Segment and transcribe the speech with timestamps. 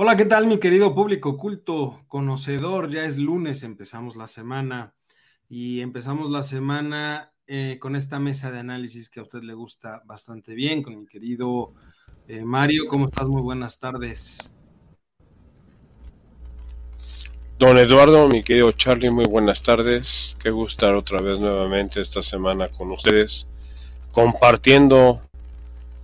[0.00, 2.88] Hola, ¿qué tal mi querido público culto, conocedor?
[2.88, 4.94] Ya es lunes, empezamos la semana
[5.48, 10.00] y empezamos la semana eh, con esta mesa de análisis que a usted le gusta
[10.06, 11.74] bastante bien, con mi querido
[12.28, 12.86] eh, Mario.
[12.86, 13.26] ¿Cómo estás?
[13.26, 14.54] Muy buenas tardes.
[17.58, 20.36] Don Eduardo, mi querido Charlie, muy buenas tardes.
[20.40, 23.48] Qué gustar otra vez nuevamente esta semana con ustedes,
[24.12, 25.20] compartiendo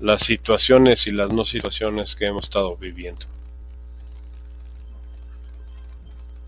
[0.00, 3.26] las situaciones y las no situaciones que hemos estado viviendo.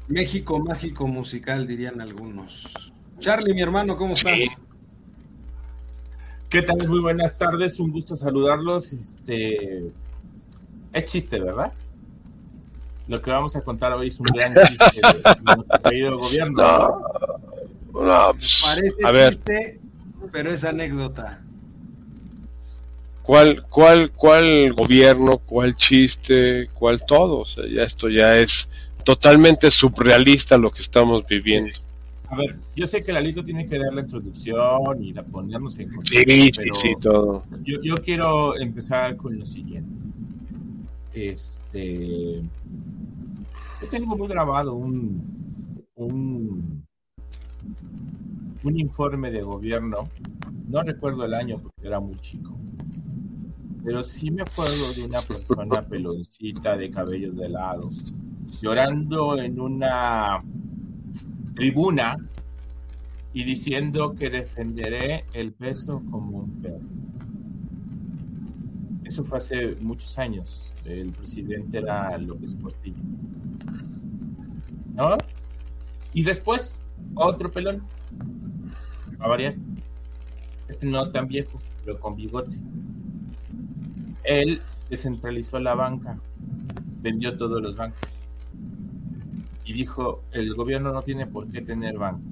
[0.08, 2.92] México mágico musical, dirían algunos.
[3.18, 4.56] Charlie, mi hermano, ¿cómo estás?
[6.48, 6.88] ¿Qué tal?
[6.88, 8.92] Muy buenas tardes, un gusto saludarlos.
[8.92, 9.90] Este
[10.92, 11.72] es chiste, ¿verdad?
[13.08, 16.62] Lo que vamos a contar hoy es un gran chiste de nuestro querido gobierno.
[17.92, 19.80] No, no, pues, Parece a chiste,
[20.30, 21.42] pero es anécdota.
[23.22, 27.40] ¿Cuál, cuál, cuál gobierno, cuál chiste, cuál todo?
[27.40, 28.68] O sea, ya esto ya es
[29.06, 31.72] totalmente surrealista lo que estamos viviendo.
[32.28, 35.90] A ver, yo sé que Lalito tiene que dar la introducción y la ponernos en
[35.90, 36.32] contexto.
[36.32, 37.44] Sí, sí, sí, todo.
[37.62, 39.92] Yo, yo, quiero empezar con lo siguiente.
[41.14, 42.42] Este.
[43.80, 46.84] Yo tengo muy grabado un, un,
[48.64, 50.08] un informe de gobierno.
[50.68, 52.58] No recuerdo el año porque era muy chico.
[53.84, 57.88] Pero sí me acuerdo de una persona peloncita de cabellos de lado
[58.60, 60.38] llorando en una
[61.54, 62.16] tribuna
[63.32, 66.80] y diciendo que defenderé el peso como un perro.
[69.04, 70.72] Eso fue hace muchos años.
[70.84, 72.96] El presidente era López Portillo.
[74.94, 75.16] ¿No?
[76.12, 76.84] Y después,
[77.14, 77.82] otro pelón.
[79.18, 79.54] A variar.
[80.68, 82.56] Este no tan viejo, pero con bigote.
[84.24, 86.18] Él descentralizó la banca,
[87.00, 88.15] vendió todos los bancos
[89.66, 92.22] y dijo, el gobierno no tiene por qué tener bancos.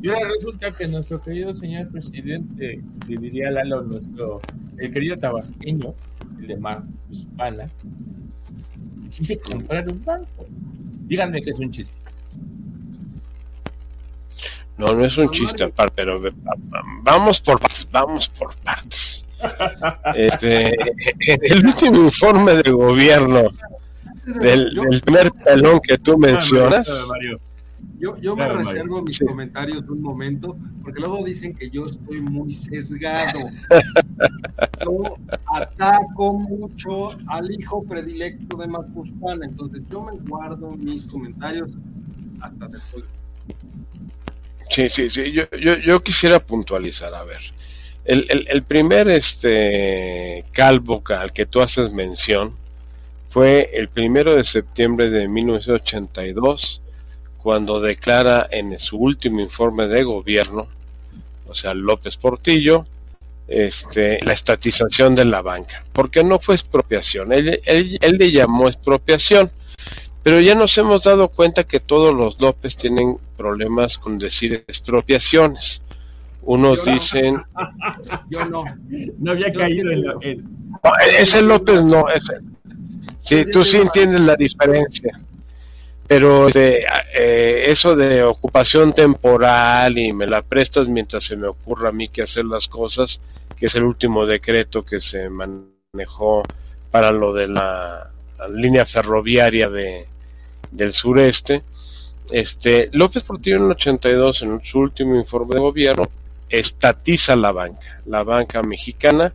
[0.00, 4.40] Y ahora resulta que nuestro querido señor presidente, le diría Lalo, nuestro,
[4.78, 5.94] el querido tabasqueño,
[6.40, 6.58] el de
[7.10, 7.66] Hispana,
[9.16, 10.46] quiere comprar un banco.
[11.06, 11.96] Díganme que es un chiste.
[14.78, 16.20] No, no es un chiste, pero
[17.02, 17.60] vamos por
[17.92, 19.20] vamos por partes.
[20.14, 20.74] Este,
[21.42, 23.50] el último informe de gobierno
[24.26, 26.88] del, primer talón que tú mencionas.
[27.98, 32.52] Yo, yo me reservo mis comentarios un momento, porque luego dicen que yo estoy muy
[32.52, 33.40] sesgado.
[34.84, 35.14] yo
[35.54, 41.70] ataco mucho al hijo predilecto de Macuspana, entonces yo me guardo mis comentarios
[42.40, 43.04] hasta después.
[44.70, 47.40] Sí, sí, sí, yo, yo, yo quisiera puntualizar, a ver.
[48.04, 52.52] El, el, el primer este calvo al que tú haces mención,
[53.34, 56.80] fue el primero de septiembre de 1982
[57.38, 60.68] cuando declara en su último informe de gobierno,
[61.48, 62.86] o sea, López Portillo,
[63.48, 69.50] este, la estatización de la banca, porque no fue expropiación, él, él, le llamó expropiación,
[70.22, 75.82] pero ya nos hemos dado cuenta que todos los López tienen problemas con decir expropiaciones.
[76.42, 77.42] Unos dicen...
[78.30, 78.64] Yo no,
[79.18, 80.14] no había caído en, la,
[81.18, 82.34] ese López no, ese,
[83.24, 85.18] Sí, tú sí entiendes la diferencia.
[86.06, 86.84] Pero este,
[87.18, 92.08] eh, eso de ocupación temporal y me la prestas mientras se me ocurra a mí
[92.08, 93.20] que hacer las cosas,
[93.56, 96.42] que es el último decreto que se manejó
[96.90, 98.10] para lo de la,
[98.50, 100.06] línea ferroviaria de,
[100.70, 101.62] del sureste.
[102.30, 106.04] Este, López Portillo en el 82, en su último informe de gobierno,
[106.50, 109.32] estatiza la banca, la banca mexicana,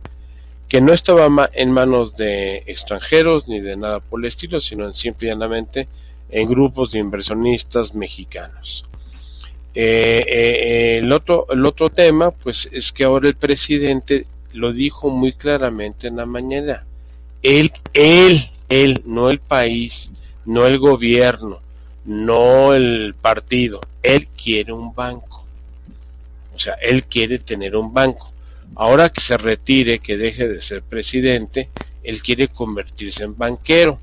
[0.70, 4.94] que no estaba en manos de extranjeros ni de nada por el estilo, sino en
[4.94, 5.88] simple y llanamente
[6.30, 8.86] en grupos de inversionistas mexicanos.
[9.74, 15.10] Eh, eh, el, otro, el otro tema, pues es que ahora el presidente lo dijo
[15.10, 16.84] muy claramente en la mañana.
[17.42, 20.12] Él, él, él, no el país,
[20.44, 21.58] no el gobierno,
[22.04, 23.80] no el partido.
[24.04, 25.44] Él quiere un banco.
[26.54, 28.30] O sea, él quiere tener un banco.
[28.76, 31.68] Ahora que se retire, que deje de ser presidente,
[32.02, 33.98] él quiere convertirse en banquero,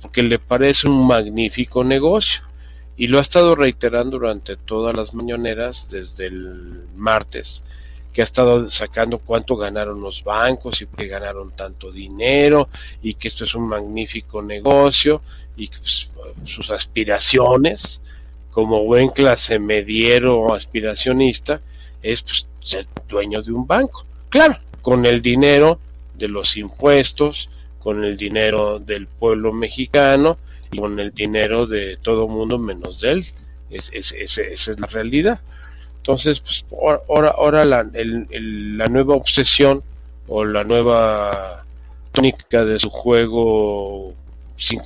[0.00, 2.42] porque le parece un magnífico negocio.
[2.96, 7.62] Y lo ha estado reiterando durante todas las mañaneras desde el martes,
[8.12, 12.68] que ha estado sacando cuánto ganaron los bancos y que ganaron tanto dinero
[13.02, 15.22] y que esto es un magnífico negocio
[15.56, 16.10] y pues,
[16.44, 18.00] sus aspiraciones
[18.50, 21.60] como buen clase mediero aspiracionista
[22.02, 24.04] es pues, ser dueño de un banco.
[24.30, 25.78] Claro, con el dinero
[26.14, 27.50] de los impuestos,
[27.80, 30.36] con el dinero del pueblo mexicano
[30.70, 33.26] y con el dinero de todo mundo menos de él.
[33.70, 35.40] Es, esa es la realidad.
[35.96, 36.64] Entonces, pues,
[37.08, 39.82] ahora, ahora la, la nueva obsesión
[40.28, 41.64] o la nueva
[42.12, 44.14] tónica de su juego
[44.56, 44.80] sin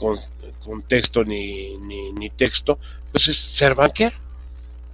[0.64, 2.78] contexto ni, ni, ni, texto,
[3.12, 4.16] pues es ser banquero.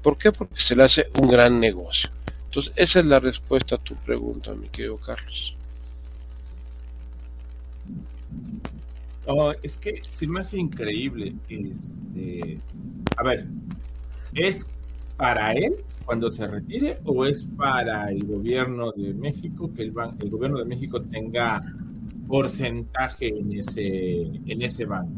[0.03, 0.32] ¿Por qué?
[0.32, 2.11] Porque se le hace un gran negocio.
[2.50, 5.55] Entonces, esa es la respuesta a tu pregunta, mi querido Carlos.
[9.26, 11.32] Oh, es que se me hace increíble.
[11.49, 12.58] Este,
[13.17, 13.47] a ver,
[14.35, 14.67] ¿es
[15.17, 20.31] para él cuando se retire o es para el gobierno de México que el, el
[20.31, 21.62] gobierno de México tenga
[22.26, 25.12] porcentaje en ese, en ese banco?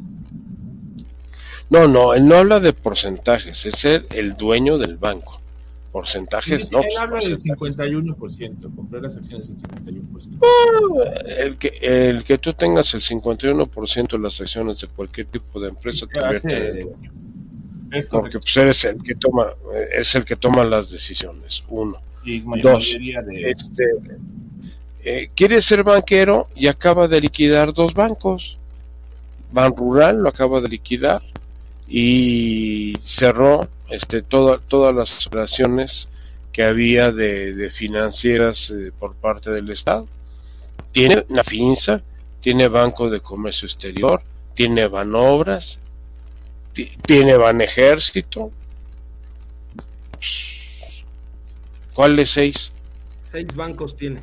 [1.71, 5.42] No, no, él no habla de porcentajes, es ser el dueño del banco.
[5.93, 6.81] Porcentajes, no.
[6.81, 10.39] Él habla del 51%, compré las acciones del 51%.
[10.43, 15.61] Ah, el, que, el que tú tengas el 51% de las acciones de cualquier tipo
[15.61, 16.87] de empresa te hace,
[17.91, 19.49] es porque pues eres el que toma,
[19.93, 21.63] es el que toma las decisiones.
[21.69, 21.99] Uno.
[22.63, 22.97] Dos.
[22.99, 23.51] De...
[23.51, 23.85] Este,
[25.05, 28.57] eh, quiere ser banquero y acaba de liquidar dos bancos.
[29.51, 31.21] Ban Rural lo acaba de liquidar
[31.95, 36.09] y cerró este, todas las operaciones
[36.51, 40.09] que había de, financieras eh, por parte del Estado.
[40.91, 42.03] Tiene una finza,
[42.41, 44.23] tiene Banco de Comercio Exterior,
[44.55, 45.81] tiene Banobras,
[47.05, 48.51] tiene Ban Ejército.
[51.93, 52.73] ¿Cuál seis?
[53.31, 54.21] Seis bancos tiene.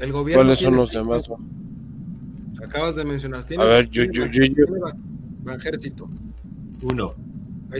[0.00, 1.28] El gobierno ¿Cuáles son los demás?
[2.66, 3.44] Acabas de mencionar.
[3.44, 4.64] ¿Tiene, A ver, yo, yo, yo, yo.
[5.44, 6.08] Ban Ejército.
[6.82, 7.14] Uno.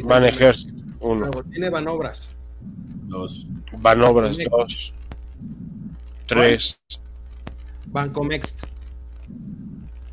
[0.05, 0.81] Van Ejército.
[1.01, 1.31] Uno.
[1.51, 2.29] Tiene Banobras.
[3.09, 3.49] Dos.
[3.81, 4.37] Banobras.
[4.49, 4.95] Dos.
[6.27, 6.79] Tres.
[7.87, 8.57] Bancomex.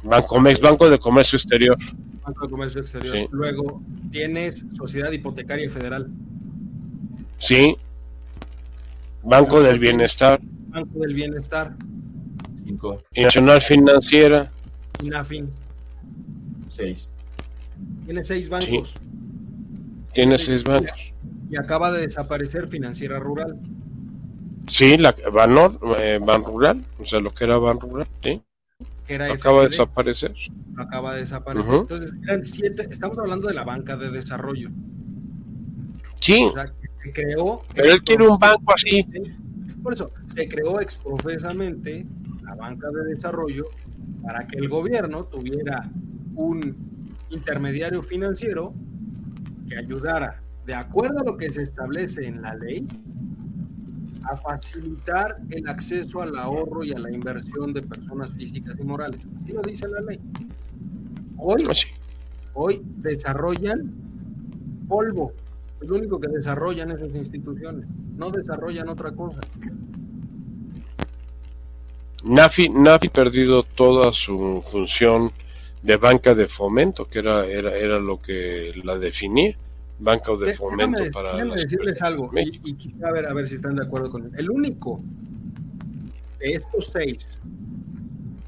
[0.03, 1.77] Bancomex, Banco de Comercio Exterior.
[2.25, 3.29] Banco de Comercio Exterior.
[3.31, 3.81] Luego
[4.11, 6.09] tienes Sociedad Hipotecaria Federal.
[7.37, 7.77] Sí.
[9.21, 10.41] Banco del Bienestar.
[10.41, 11.75] Banco del Bienestar.
[12.65, 12.97] Cinco.
[13.13, 14.51] Y Nacional Financiera.
[15.01, 15.49] INAFIN.
[16.69, 17.13] Seis.
[18.05, 18.95] Tiene seis bancos.
[20.13, 21.13] Tiene seis bancos.
[21.49, 23.59] Y acaba de desaparecer Financiera Rural.
[24.67, 28.41] Sí, la Banor, eh, Ban Rural, o sea, lo que era Ban Rural, sí.
[29.31, 30.33] acaba de desaparecer.
[30.77, 31.73] Acaba de desaparecer.
[31.73, 34.69] Entonces, eran siete, estamos hablando de la banca de desarrollo.
[36.21, 36.45] Sí.
[36.45, 37.61] O sea, se creó.
[37.75, 39.05] Pero él quiere un banco así.
[39.83, 42.05] Por eso, se creó exprofesamente
[42.53, 43.65] la banca de desarrollo
[44.21, 45.89] para que el gobierno tuviera
[46.35, 46.75] un
[47.29, 48.73] intermediario financiero
[49.67, 52.87] que ayudara, de acuerdo a lo que se establece en la ley,
[54.23, 59.27] a facilitar el acceso al ahorro y a la inversión de personas físicas y morales.
[59.41, 60.19] Así lo dice la ley.
[61.37, 61.87] Hoy, pues
[62.53, 63.93] hoy desarrollan
[64.87, 65.33] polvo.
[65.81, 67.85] Es lo único que desarrollan esas instituciones.
[68.15, 69.41] No desarrollan otra cosa.
[72.23, 75.31] Nafi, Nafi perdido toda su función
[75.81, 79.55] de banca de fomento, que era, era, era lo que la definía,
[79.99, 81.35] banca de fomento para...
[81.35, 85.01] Déjame decirles algo, y, quisiera ver, a ver si están de acuerdo con El único
[86.39, 87.27] de estos seis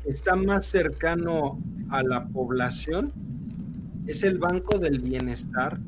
[0.06, 3.12] está más cercano a la población
[4.08, 5.80] es el Banco del Bienestar,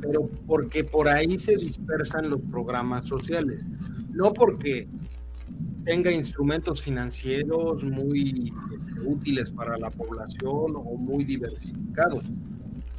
[0.00, 3.64] pero porque por ahí se dispersan los programas sociales,
[4.12, 4.86] no porque
[5.84, 12.24] tenga instrumentos financieros muy este, útiles para la población o muy diversificados,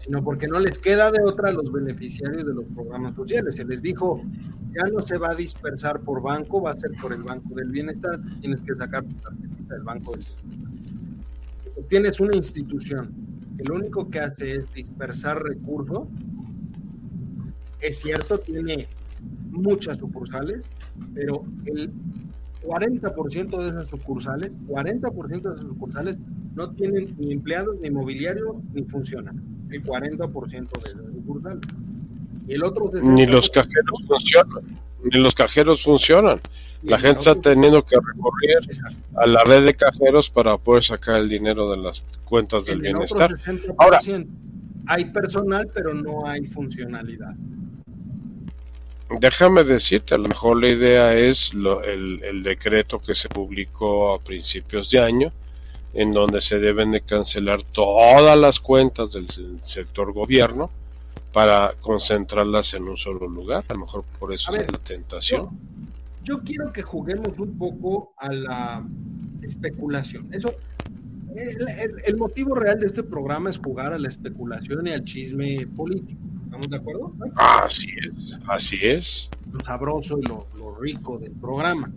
[0.02, 3.56] sino porque no les queda de otra a los beneficiarios de los programas sociales.
[3.56, 4.24] Se les dijo,
[4.74, 7.70] ya no se va a dispersar por banco, va a ser por el Banco del
[7.70, 11.88] Bienestar, tienes que sacar tu tarjetita del Banco del Bienestar.
[11.88, 13.14] tienes una institución
[13.58, 16.08] que lo único que hace es dispersar recursos.
[17.82, 18.88] Es cierto, tiene
[19.52, 20.66] muchas sucursales,
[21.14, 21.92] pero el
[22.64, 26.18] 40% de esas sucursales, 40% de esas sucursales
[26.56, 29.42] no tienen ni empleados, ni mobiliarios, ni funcionan.
[29.70, 31.62] El 40% de esas sucursales.
[32.48, 34.64] Y el otro Ni los cajeros funcionan.
[35.04, 36.40] Ni los cajeros funcionan.
[36.84, 38.58] La gente está teniendo que recurrir
[39.16, 43.32] a la red de cajeros para poder sacar el dinero de las cuentas del bienestar.
[43.78, 44.00] Ahora,
[44.88, 47.36] hay personal, pero no hay funcionalidad.
[49.20, 54.20] Déjame decirte, a lo mejor la idea es el, el, decreto que se publicó a
[54.20, 55.32] principios de año,
[55.94, 59.28] en donde se deben de cancelar todas las cuentas del
[59.64, 60.70] sector gobierno
[61.34, 63.64] para concentrarlas en un solo lugar.
[63.70, 65.50] A lo mejor por eso es la tentación.
[66.24, 68.88] Yo, quiero que juguemos un poco a la
[69.42, 70.28] especulación.
[70.32, 70.54] Eso,
[72.06, 76.20] el, motivo real de este programa es jugar a la especulación y al chisme político.
[76.50, 77.14] ¿Estamos de acuerdo?
[77.36, 79.30] Así es, así es.
[79.52, 80.48] Lo sabroso y lo,
[80.82, 81.92] rico del programa.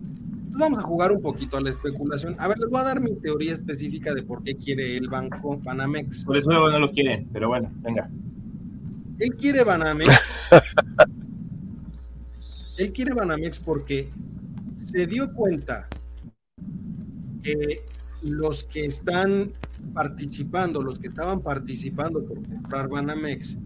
[0.51, 2.37] vamos a jugar un poquito a la especulación.
[2.39, 5.59] A ver, les voy a dar mi teoría específica de por qué quiere el banco
[5.65, 6.27] Banamex.
[6.27, 8.11] Por eso no lo quiere, pero bueno, venga.
[9.19, 10.11] Él quiere Banamex.
[12.77, 14.11] él quiere Banamex porque
[14.77, 15.89] se dio cuenta
[17.43, 17.81] que
[18.21, 19.51] los que están
[19.95, 23.59] participando, los que estaban participando por comprar Banamex,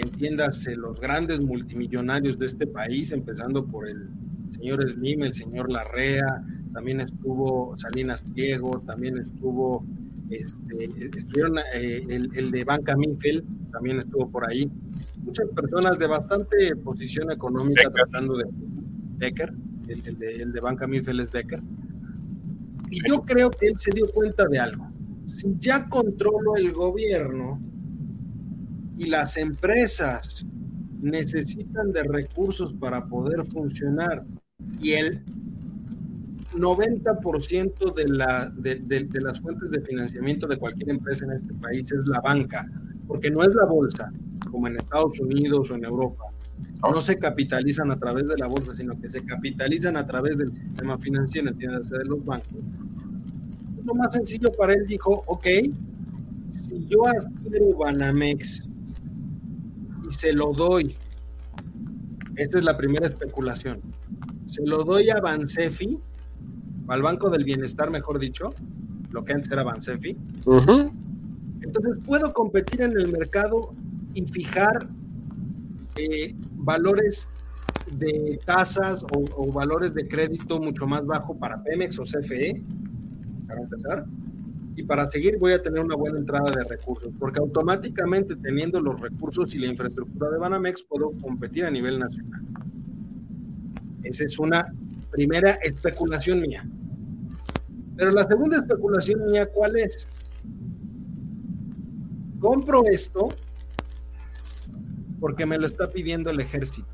[0.00, 4.08] entiéndase, los grandes multimillonarios de este país, empezando por el
[4.50, 9.84] señor Slim, el señor Larrea, también estuvo Salinas Pliego, también estuvo,
[10.30, 10.84] este,
[11.16, 14.70] estuvieron eh, el, de Banca Mifel, también estuvo por ahí.
[15.18, 18.44] Muchas personas de bastante posición económica tratando de
[19.18, 19.52] Becker,
[19.88, 21.62] el, de, el de Banca Mifel es Becker.
[22.90, 24.90] Y yo creo que él se dio cuenta de algo.
[25.26, 27.60] Si ya controlo el gobierno,
[29.00, 30.44] y las empresas
[31.00, 34.26] necesitan de recursos para poder funcionar
[34.78, 35.24] y el
[36.54, 42.04] 90% de, la, de, las fuentes de financiamiento de cualquier empresa en este país es
[42.04, 42.70] la banca,
[43.08, 44.12] porque no es la bolsa,
[44.50, 46.24] como en Estados Unidos o en Europa.
[46.82, 50.52] No se capitalizan a través de la bolsa, sino que se capitalizan a través del
[50.52, 52.52] sistema financiero, entiéndase, de los bancos.
[53.82, 55.46] Lo más sencillo para él dijo, ok,
[56.50, 58.69] si yo adquiero Banamex
[60.10, 60.96] se lo doy.
[62.36, 63.80] Esta es la primera especulación.
[64.46, 65.98] Se lo doy a Bansefi,
[66.88, 68.50] al Banco del Bienestar, mejor dicho,
[69.10, 70.16] lo que antes era Bansefi.
[71.62, 73.74] Entonces puedo competir en el mercado
[74.14, 74.88] y fijar
[75.96, 77.28] eh, valores
[77.92, 82.62] de tasas o, o, valores de crédito mucho más bajo para Pemex o CFE,
[83.46, 84.06] para empezar
[84.80, 88.98] y para seguir voy a tener una buena entrada de recursos, porque automáticamente teniendo los
[88.98, 92.40] recursos y la infraestructura de Banamex puedo competir a nivel nacional.
[94.02, 94.64] Esa es una
[95.10, 96.66] primera especulación mía.
[97.94, 100.08] Pero la segunda especulación mía, ¿cuál es?
[102.38, 103.28] Compro esto
[105.20, 106.88] porque me lo está pidiendo el ejército.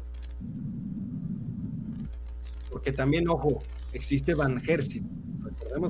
[2.68, 3.62] Porque también, ojo,
[3.92, 5.15] existe Banjército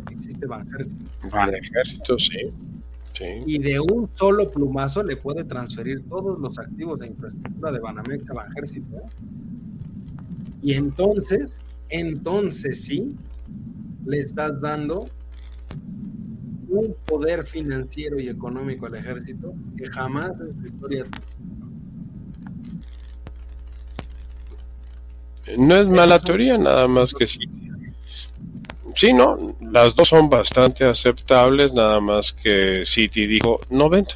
[0.06, 2.18] Que existe Banjército.
[2.18, 2.52] sí.
[3.14, 3.24] sí.
[3.46, 8.30] Y de un solo plumazo le puede transferir todos los activos de infraestructura de Banamex
[8.30, 9.02] a Banjército.
[10.62, 11.48] Y entonces,
[11.88, 13.14] entonces sí,
[14.04, 15.08] le estás dando
[16.68, 21.06] un poder financiero y económico al ejército que jamás en su historia
[25.56, 27.38] no es mala teoría, nada más que sí
[28.96, 34.14] sí, no, las dos son bastante aceptables, nada más que City dijo, no vendo.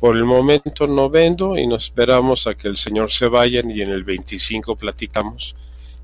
[0.00, 3.82] Por el momento no vendo y nos esperamos a que el señor se vaya y
[3.82, 5.54] en el 25 platicamos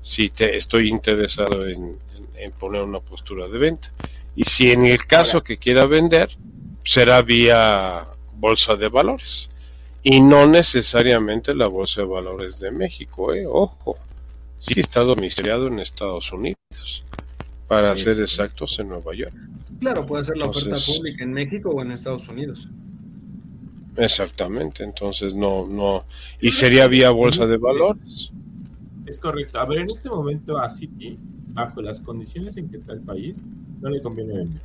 [0.01, 1.97] si te, estoy interesado en,
[2.59, 3.89] poner una postura de venta.
[4.35, 6.29] Y si en el caso que quiera vender,
[6.83, 9.49] será vía bolsa de valores.
[10.01, 13.45] Y no necesariamente la bolsa de valores de México, ¿eh?
[13.47, 13.95] ojo.
[14.59, 16.57] Sí está domiciliado en Estados Unidos
[17.73, 19.33] para ser exactos, en Nueva York.
[19.79, 22.69] Claro, puede ser la oferta pública en México o en Estados Unidos.
[23.97, 26.05] Exactamente, entonces no, no,
[26.39, 28.31] y sería vía bolsa de valores.
[29.05, 29.59] Es correcto.
[29.59, 31.17] A ver, en este momento a Citi,
[31.49, 33.43] bajo las condiciones en que está el país,
[33.81, 34.61] no le conviene vender.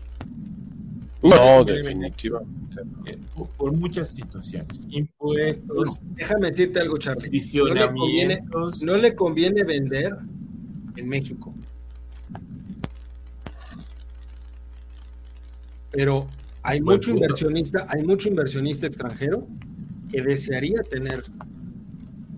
[1.23, 2.81] No, definitivamente.
[3.07, 3.19] Eh,
[3.57, 4.87] por, muchas situaciones.
[4.88, 6.00] Impuestos.
[6.15, 7.31] Déjame decirte algo, Charlie.
[7.55, 8.45] No le, conviene,
[8.83, 10.17] no le conviene vender
[10.97, 11.53] en México.
[15.90, 16.26] Pero
[16.62, 19.47] Hay mucho inversionista, hay mucho inversionista extranjero
[20.11, 21.23] que desearía tener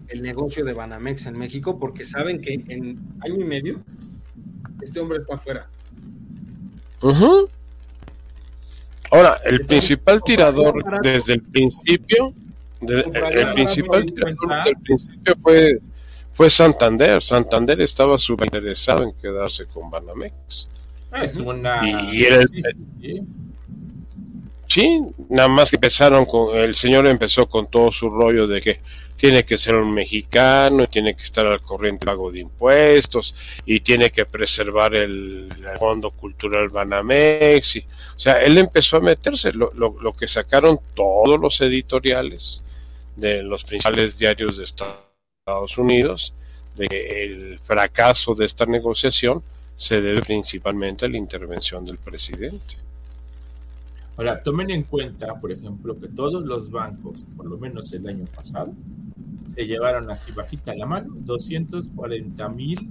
[0.08, 3.82] el negocio de Banamex en México porque saben que en año y medio
[4.82, 5.68] este hombre está afuera.
[9.10, 12.32] Ahora, el principal tirador desde el principio,
[12.82, 15.80] el principal tirador desde el principio fue,
[16.32, 17.22] fue Santander.
[17.22, 20.68] Santander estaba súper interesado en quedarse con Banamex.
[21.12, 21.80] Es una...
[22.12, 22.44] Y, era
[24.70, 28.80] Sí, nada más que empezaron con, el señor empezó con todo su rollo de que
[29.16, 33.34] tiene que ser un mexicano, y tiene que estar al corriente pago de impuestos,
[33.66, 35.48] y tiene que preservar el,
[35.78, 37.76] fondo cultural Banamex.
[37.76, 42.62] Y, o sea, él empezó a meterse, lo, lo, que sacaron todos los editoriales
[43.16, 46.32] de los principales diarios de Estados Unidos,
[46.76, 49.42] de que el fracaso de esta negociación
[49.80, 52.76] se debe principalmente a la intervención del presidente.
[54.18, 58.26] Ahora, tomen en cuenta, por ejemplo, que todos los bancos, por lo menos el año
[58.26, 58.74] pasado,
[59.46, 62.90] se llevaron así bajita la mano 240 mil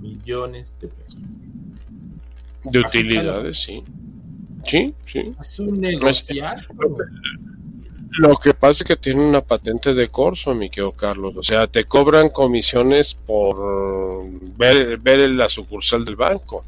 [0.00, 1.22] millones de pesos.
[2.64, 3.84] De utilidades, sí.
[4.66, 5.32] Sí, sí.
[5.38, 6.56] Es un negociar.
[8.18, 11.34] Lo que pasa es que tiene una patente de corso, mi querido Carlos.
[11.36, 14.24] O sea, te cobran comisiones por
[14.56, 16.64] ver, ver la sucursal del banco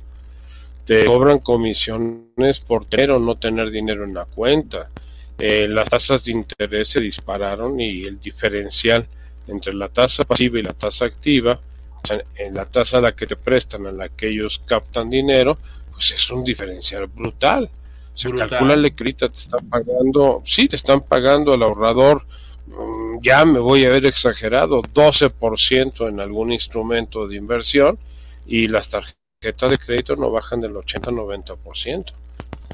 [0.86, 4.88] te cobran comisiones por tener o no tener dinero en la cuenta.
[5.36, 9.06] Eh, las tasas de interés se dispararon y el diferencial
[9.48, 11.60] entre la tasa pasiva y la tasa activa,
[12.02, 15.10] o sea, en la tasa a la que te prestan, a la que ellos captan
[15.10, 15.58] dinero,
[15.92, 17.68] pues es un diferencial brutal.
[18.16, 22.26] Se calcula el crédito, te están pagando, sí, te están pagando al ahorrador,
[22.66, 27.98] mm, ya me voy a ver exagerado, 12% en algún instrumento de inversión
[28.46, 32.12] y las tarjetas de crédito no bajan del 80-90%.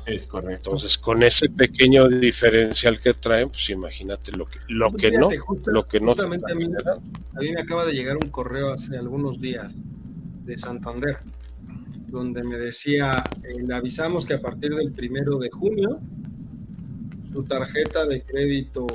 [0.07, 0.71] Es correcto.
[0.71, 5.29] Entonces, con ese pequeño diferencial que traen, pues imagínate lo que, lo que no,
[5.67, 6.13] lo que no.
[6.13, 9.73] a, mí, a mí me acaba de llegar un correo hace algunos días
[10.45, 11.19] de Santander,
[12.13, 15.99] donde me decía, eh, le avisamos que a partir del primero de junio,
[17.33, 18.87] su tarjeta de crédito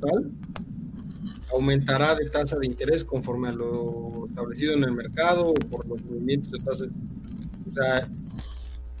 [0.00, 0.30] tal
[1.52, 6.02] aumentará de tasa de interés conforme a lo establecido en el mercado o por los
[6.04, 6.84] movimientos de tasa.
[7.66, 8.08] O sea,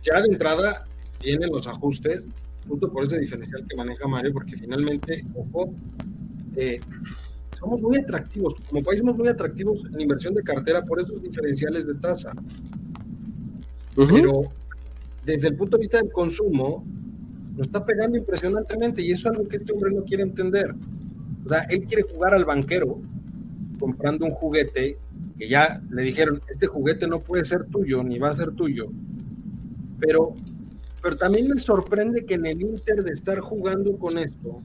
[0.02, 0.84] ya de entrada
[1.22, 2.24] vienen los ajustes,
[2.68, 5.72] justo por ese diferencial que maneja Mario, porque finalmente, ojo,
[6.56, 6.80] eh,
[7.58, 11.86] somos muy atractivos, como país somos muy atractivos en inversión de cartera por esos diferenciales
[11.86, 12.32] de tasa.
[13.94, 14.42] Pero
[15.24, 16.84] desde el punto de vista del consumo,
[17.56, 20.74] nos está pegando impresionantemente y eso es algo que este hombre no quiere entender.
[21.44, 22.98] O sea, él quiere jugar al banquero
[23.78, 24.96] comprando un juguete
[25.38, 28.86] que ya le dijeron, este juguete no puede ser tuyo, ni va a ser tuyo.
[29.98, 30.34] Pero,
[31.02, 34.62] pero también me sorprende que en el Inter de estar jugando con esto,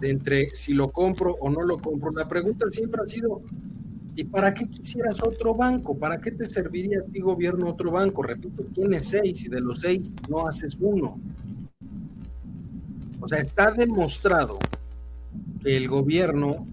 [0.00, 3.42] de entre si lo compro o no lo compro, la pregunta siempre ha sido,
[4.16, 5.96] ¿y para qué quisieras otro banco?
[5.96, 8.22] ¿Para qué te serviría a ti gobierno otro banco?
[8.22, 11.20] Repito, tienes seis y de los seis no haces uno.
[13.20, 14.58] O sea, está demostrado
[15.64, 16.66] el gobierno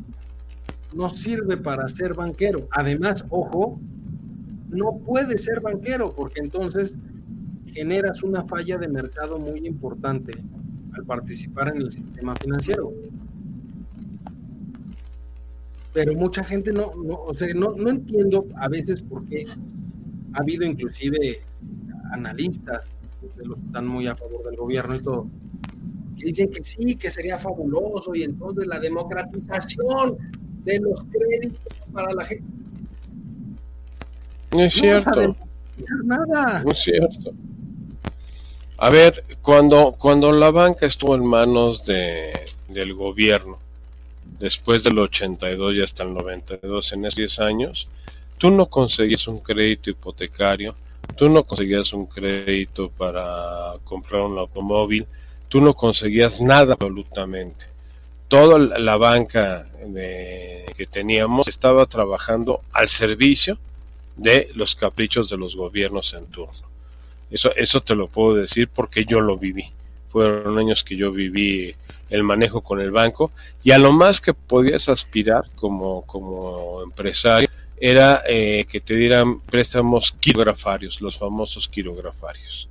[0.96, 2.68] no sirve para ser banquero.
[2.72, 3.80] Además, ojo,
[4.70, 6.96] no puede ser banquero porque entonces
[7.66, 10.34] generas una falla de mercado muy importante
[10.94, 12.94] al participar en el sistema financiero.
[15.94, 19.46] Pero mucha gente no, no, o sea, no, no entiendo a veces por qué
[20.34, 21.42] ha habido inclusive
[22.12, 22.88] analistas
[23.38, 25.28] de los que están muy a favor del gobierno y todo,
[26.16, 30.18] dicen que sí, que sería fabuloso y entonces la democratización
[30.64, 32.46] de los créditos para la gente.
[34.52, 35.36] No es cierto.
[36.06, 36.64] No nada.
[36.64, 37.32] No es cierto.
[38.78, 42.34] A ver, cuando, cuando la banca estuvo en manos de,
[42.70, 43.58] del gobierno,
[44.40, 47.88] después del 82 y hasta el 92, en esos 10 años,
[48.38, 50.76] tú no conseguías un crédito hipotecario,
[51.16, 55.06] tú no conseguías un crédito para comprar un automóvil,
[55.50, 57.66] tú no conseguías nada absolutamente.
[58.28, 63.60] Toda la banca que teníamos estaba trabajando al servicio
[64.16, 66.68] de los caprichos de los gobiernos en turno.
[67.30, 69.72] Eso, eso te lo puedo decir porque yo lo viví.
[70.14, 71.76] Fueron años que yo viví
[72.12, 73.32] el manejo con el banco
[73.64, 79.40] y a lo más que podías aspirar como, como empresario era eh, que te dieran
[79.40, 82.70] préstamos quirografarios, los famosos quirografarios.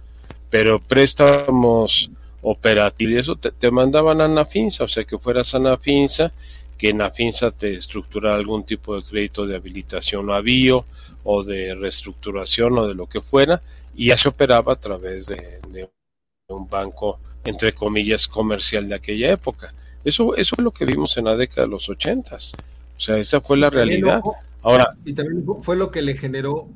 [0.49, 2.09] Pero préstamos
[2.43, 6.33] operativo y eso te, mandaban a Nafinsa, o sea que fueras a Nafinsa,
[6.79, 10.85] que Nafinsa te estructurara algún tipo de crédito de habilitación o avío
[11.25, 13.61] o de reestructuración o de lo que fuera
[13.95, 15.91] y ya se operaba a través de,
[16.49, 19.75] un banco, entre comillas, comercial de aquella época.
[20.05, 22.53] Eso, eso es lo que vimos en la década de los ochentas.
[22.97, 24.21] O sea, esa fue la realidad.
[24.63, 24.97] Ahora.
[25.05, 26.69] Y también fue lo que le generó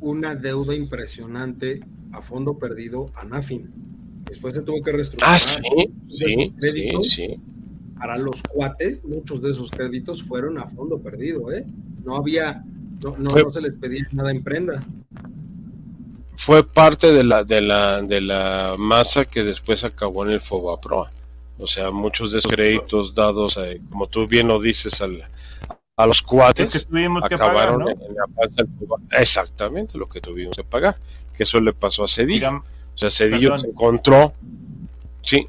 [0.00, 1.80] una deuda impresionante
[2.12, 3.70] a fondo perdido a Nafin.
[4.26, 5.34] Después se tuvo que reestructurar.
[5.34, 7.40] Ah, sí, sí, sí,
[7.98, 11.64] Para los cuates, muchos de esos créditos fueron a fondo perdido, ¿eh?
[12.04, 12.64] No había,
[13.02, 14.84] no, no, se les pedía nada en prenda.
[16.38, 21.10] Fue parte de la, de la, de la masa que después acabó en el Fobaproa.
[21.58, 25.20] O sea, muchos de esos créditos dados, eh, como tú bien lo dices, al,
[25.96, 28.14] a los cuates que tuvimos acabaron que pagar, en
[29.10, 30.94] la Exactamente lo que tuvimos que pagar.
[31.36, 32.58] Que eso le pasó a Cedillo.
[32.94, 34.32] o sea, Cedillo se encontró.
[35.24, 35.48] Sí.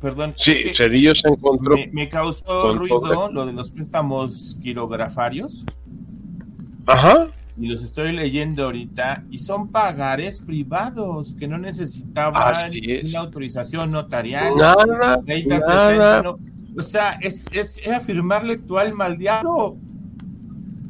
[0.00, 0.34] Perdón.
[0.38, 1.76] Sí, Cedillo se encontró.
[1.90, 5.66] Me, causó ruido lo de los préstamos quirografarios.
[6.86, 7.26] Ajá.
[7.56, 12.72] Y los estoy leyendo ahorita y son pagares privados que no necesitaban
[13.04, 14.54] una autorización notarial.
[14.56, 16.36] Nada, nada.
[16.76, 19.76] O sea, es, es, afirmarle tu alma al diablo.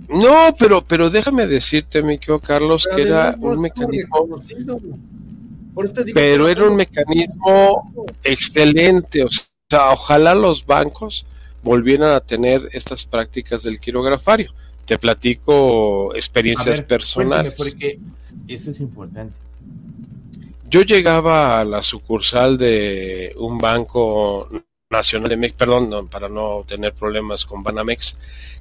[0.09, 4.40] No, pero, pero déjame decirte, mi querido Carlos, que era un mecanismo.
[6.14, 9.24] Pero era un mecanismo excelente.
[9.24, 9.29] O
[9.68, 11.27] sea, ojalá los bancos
[11.62, 14.53] volvieran a tener estas prácticas del quirografario.
[14.85, 17.55] Te platico experiencias personales.
[17.57, 17.99] Porque
[18.49, 19.35] eso es importante.
[20.68, 24.49] Yo llegaba a la sucursal de un banco
[24.90, 28.16] Nacional de Mex, perdón, para no tener problemas con Banamex,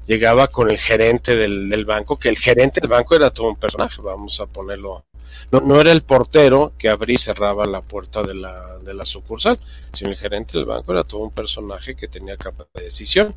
[0.08, 4.02] llegaba con el gerente del, banco, que el gerente del banco era todo un personaje,
[4.02, 5.06] vamos a ponerlo.
[5.52, 9.06] No, no era el portero que abría y cerraba la puerta de la, de la
[9.06, 9.60] sucursal,
[9.92, 13.36] sino el gerente del banco era todo un personaje que tenía capacidad de decisión.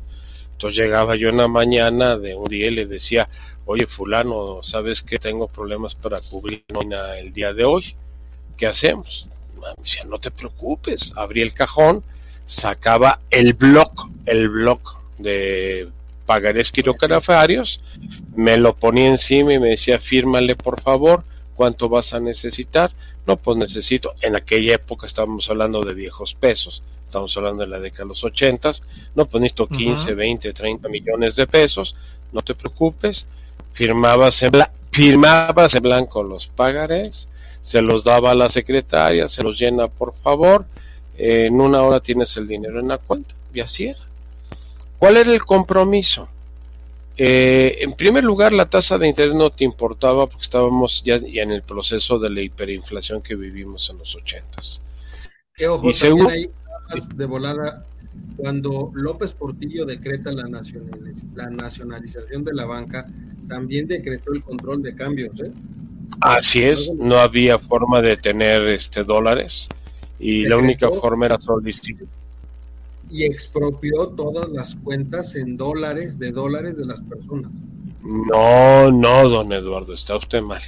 [0.57, 3.29] Entonces llegaba yo en la mañana de un día y le decía,
[3.67, 6.63] oye fulano, ¿sabes que tengo problemas para cubrir
[7.15, 7.95] el día de hoy?
[8.57, 9.27] ¿Qué hacemos?
[9.61, 12.03] Me decía, no te preocupes, abrí el cajón,
[12.47, 13.91] sacaba el blog,
[14.25, 14.81] el blog
[15.19, 15.89] de
[16.25, 17.79] pagarés quirografarios,
[18.35, 22.89] me lo ponía encima y me decía, fírmale por favor, ¿cuánto vas a necesitar?
[23.27, 27.79] No, pues necesito, en aquella época estábamos hablando de viejos pesos, estamos hablando de la
[27.79, 28.83] década de los ochentas,
[29.15, 31.95] no, pues necesito 15, 20, 30 millones de pesos,
[32.31, 33.25] no te preocupes,
[33.73, 34.51] firmabas en,
[34.91, 37.29] firmabas en blanco los pagarés,
[37.61, 40.65] se los daba a la secretaria, se los llena por favor,
[41.17, 43.33] en una hora tienes el dinero en la cuenta.
[43.53, 43.99] Y así era.
[44.99, 46.27] ¿Cuál era el compromiso?
[47.17, 51.51] Eh, en primer lugar, la tasa de interés no te importaba porque estábamos ya, en
[51.51, 54.81] el proceso de la hiperinflación que vivimos en los ochentas.
[55.83, 56.49] y según, ahí,
[57.15, 57.85] de volada,
[58.35, 60.43] cuando López Portillo decreta la,
[61.35, 63.05] la nacionalización de la banca,
[63.47, 65.39] también decretó el control de cambios.
[65.41, 65.51] ¿eh?
[66.21, 69.67] Así es, no había forma de tener este dólares
[70.19, 72.07] y la única forma era solicitar.
[73.09, 77.51] Y expropió todas las cuentas en dólares de dólares de las personas.
[78.03, 80.61] No, no, don Eduardo, está usted mal.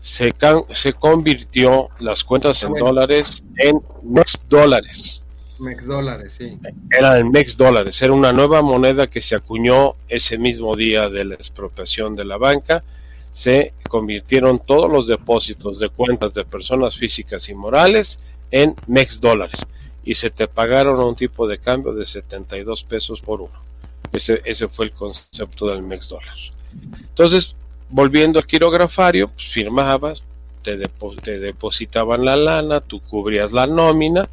[0.00, 0.34] Se,
[0.74, 5.23] se convirtió las cuentas en dólares en mex dólares.
[5.58, 6.58] Mex dólares, sí.
[6.90, 11.24] Era en mex dólares, era una nueva moneda que se acuñó ese mismo día de
[11.24, 12.82] la expropiación de la banca.
[13.32, 18.18] Se convirtieron todos los depósitos de cuentas de personas físicas y morales
[18.50, 19.66] en MEX dólares
[20.04, 23.64] y se te pagaron un tipo de cambio de 72 pesos por uno.
[24.12, 26.34] Ese, ese fue el concepto del MEX dólar.
[27.08, 27.54] Entonces,
[27.88, 30.22] volviendo al quirografario, pues, firmabas,
[30.62, 30.76] te,
[31.22, 34.28] te depositaban la lana, tú cubrías la nómina,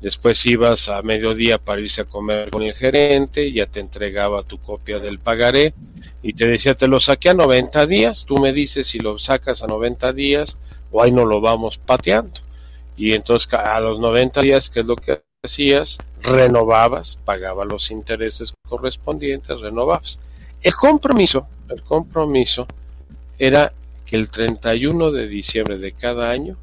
[0.00, 4.58] después ibas a mediodía para irse a comer con el gerente, ya te entregaba tu
[4.58, 5.74] copia del pagaré
[6.22, 9.62] y te decía, te lo saqué a 90 días, tú me dices si lo sacas
[9.62, 10.56] a 90 días
[10.90, 12.40] o ahí no lo vamos pateando
[12.98, 15.98] y entonces a los 90 días, ¿qué es lo que hacías?
[16.20, 20.18] Renovabas, pagabas los intereses correspondientes, renovabas.
[20.60, 22.66] El compromiso, el compromiso
[23.38, 23.72] era
[24.04, 26.56] que el 31 de diciembre de cada año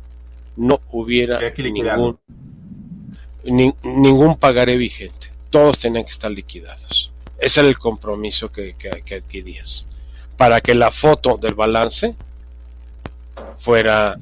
[0.58, 2.20] no hubiera ningún,
[3.46, 5.28] ningún pagaré vigente.
[5.50, 7.12] Todos tenían que estar liquidados.
[7.40, 8.76] Ese era el compromiso que,
[9.16, 9.86] adquirías.
[10.38, 12.16] Para que la foto del balance
[13.60, 14.18] fuera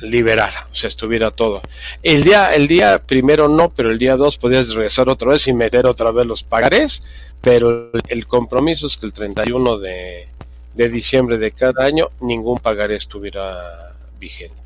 [0.00, 1.60] liberar, o sea, estuviera todo.
[2.02, 5.52] El día, el día primero no, pero el día dos podías regresar otra vez y
[5.52, 7.02] meter otra vez los pagarés,
[7.42, 10.28] pero el compromiso es que el 31 de,
[10.74, 14.56] de diciembre de cada año ningún pagaré estuviera vigente.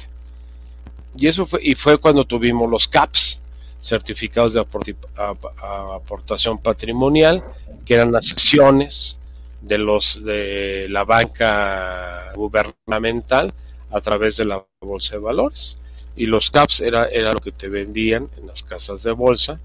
[1.16, 3.40] Y eso fue, y fue cuando tuvimos los CAPS,
[3.84, 4.64] certificados de
[5.94, 7.42] aportación patrimonial,
[7.84, 9.18] que eran las acciones
[9.60, 13.52] de los de la banca gubernamental
[13.90, 15.78] a través de la bolsa de valores.
[16.16, 19.58] y los CAPS era, era lo que te vendían en las casas de bolsa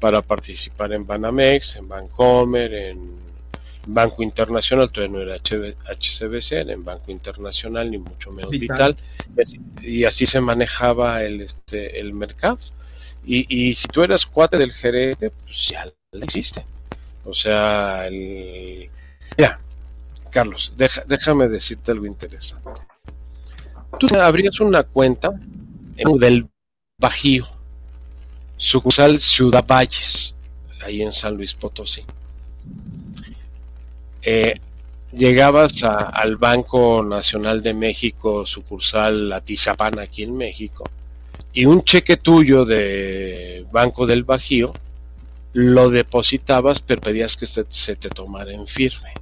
[0.00, 3.22] para participar en Banamex, en Bancomer, en
[3.86, 8.96] Banco Internacional, todavía no era HCBC, era en Banco Internacional ni mucho menos Vital,
[9.82, 12.58] y, así, se manejaba el, este, el mercado.
[13.24, 15.86] Y, y si tú eras cuate del gerente, pues ya
[16.20, 16.64] existe.
[17.24, 18.90] O sea, el...
[19.36, 19.58] ya,
[20.30, 20.74] Carlos,
[21.06, 22.68] déjame decirte algo interesante.
[23.98, 25.30] Tú abrías una cuenta
[25.96, 26.48] en del
[26.98, 27.46] Bajío,
[28.56, 30.34] sucursal Ciudad Valles,
[30.84, 32.04] ahí en San Luis Potosí.
[34.22, 34.58] Eh,
[35.12, 40.84] llegabas al Banco Nacional de México, sucursal Atizapán aquí en México,
[41.52, 44.72] y un cheque tuyo de Banco del Bajío
[45.52, 47.64] lo depositabas, pero pedías que se,
[47.96, 49.12] te tomara en firme.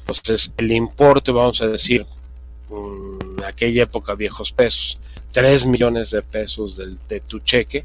[0.00, 2.04] Entonces, el importe, vamos a decir,
[2.70, 4.98] en aquella época viejos pesos,
[5.32, 7.84] 3 millones de pesos de tu cheque,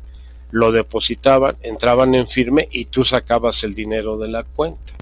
[0.54, 4.94] lo depositaban, entraban en firme y tú sacabas el dinero de la cuenta.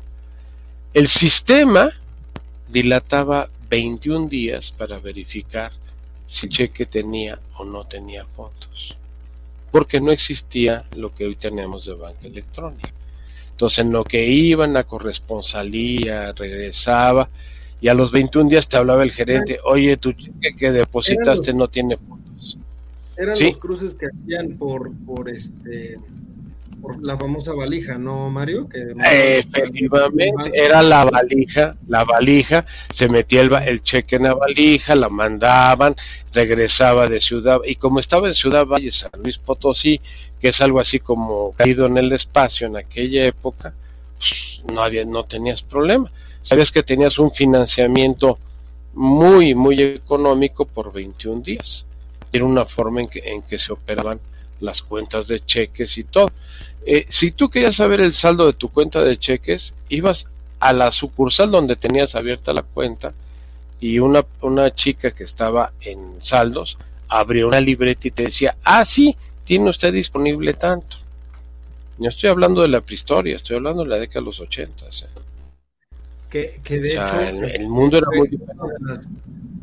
[0.94, 1.92] El sistema
[2.70, 5.72] dilataba 21 días para verificar
[6.32, 8.96] si el cheque tenía o no tenía fondos,
[9.70, 12.90] porque no existía lo que hoy tenemos de banca electrónica.
[13.52, 17.28] Entonces, en lo que iban a corresponsalía, regresaba,
[17.82, 21.68] y a los 21 días te hablaba el gerente, oye, tu cheque que depositaste no
[21.68, 22.58] tiene fondos.
[23.18, 26.00] Eran los cruces que hacían por, por este
[26.82, 28.68] por la famosa valija, ¿no, Mario?
[28.68, 28.94] Que
[29.38, 35.10] Efectivamente, era la valija, la valija, se metía el, el, cheque en la valija, la
[35.10, 35.96] mandaban,
[36.34, 40.02] regresaba de Ciudad, y como estaba en Ciudad Valle, San Luis Potosí,
[40.42, 43.74] que es algo así como caído en el espacio en aquella época,
[44.18, 46.12] pues, no había, no tenías problema.
[46.42, 48.40] Sabías que tenías un financiamiento
[48.94, 51.86] muy, muy económico por 21 días.
[52.34, 54.20] Era una forma en que, en que se operaban
[54.62, 56.32] las cuentas de cheques y todo.
[56.86, 60.28] Eh, si tú querías saber el saldo de tu cuenta de cheques, ibas
[60.60, 63.14] a la sucursal donde tenías abierta la cuenta
[63.80, 66.78] y una, una chica que estaba en saldos
[67.10, 70.98] abrió una libreta y te decía, ah, sí, tiene usted disponible tanto.
[71.98, 75.06] No estoy hablando de la prehistoria, estoy hablando de la década de los ochentas.
[76.30, 78.40] Que, que, de hecho, el, mundo era muy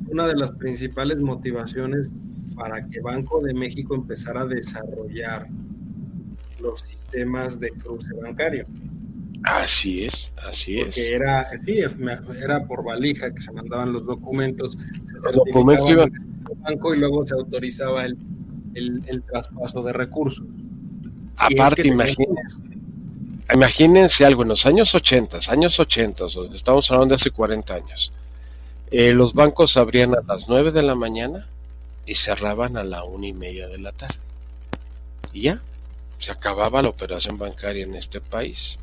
[0.08, 2.10] Una de las principales motivaciones
[2.58, 5.46] para que Banco de México empezara a desarrollar
[6.60, 8.66] los sistemas de cruce bancario.
[9.44, 10.98] Así es, así es.
[10.98, 11.80] Era, sí,
[12.42, 14.76] era por valija que se mandaban los documentos,
[15.24, 16.12] los documentos iban
[16.56, 18.16] banco y luego se autorizaba el,
[18.74, 20.44] el, traspaso de recursos.
[21.36, 22.56] Aparte, imagínense,
[23.54, 28.12] imagínense algo, en los años 80, años 80, estamos hablando de hace 40 años,
[28.90, 31.46] eh, los bancos abrían a las 9 de la mañana
[32.08, 34.16] y cerraban a la una y media de la tarde.
[35.32, 35.60] Y ya,
[36.18, 38.78] se acababa la operación bancaria en este país.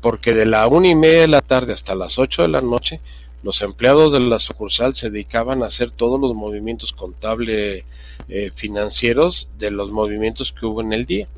[0.00, 3.00] Porque de la una y media de la tarde hasta las 8 de la noche,
[3.42, 7.84] los empleados de la sucursal se dedicaban a hacer todos los movimientos contables
[8.28, 11.28] eh, financieros de los movimientos que hubo en el día.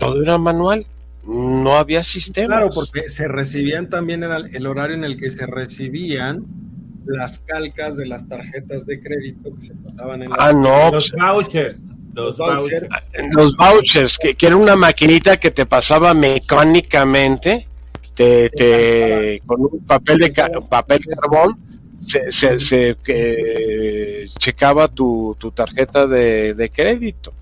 [0.00, 0.86] Todo era manual,
[1.24, 2.56] no había sistema.
[2.56, 6.44] Claro, porque se recibían también el horario en el que se recibían
[7.06, 11.22] las calcas de las tarjetas de crédito que se pasaban en ah, no, los pues,
[11.22, 11.94] vouchers.
[12.14, 12.86] Los vouchers,
[13.32, 17.66] los vouchers que, que, era una maquinita que te pasaba mecánicamente,
[18.14, 20.32] te, te con un papel de
[20.68, 21.58] papel carbón,
[22.06, 27.32] se, se, se checaba tu, tu tarjeta de, de, crédito.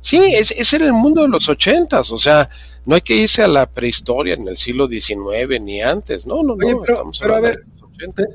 [0.00, 2.48] Sí, es, ese era el mundo de los ochentas, o sea,
[2.84, 6.56] no hay que irse a la prehistoria en el siglo XIX ni antes, no, no,
[6.56, 6.82] no.
[6.82, 7.64] pero a ver,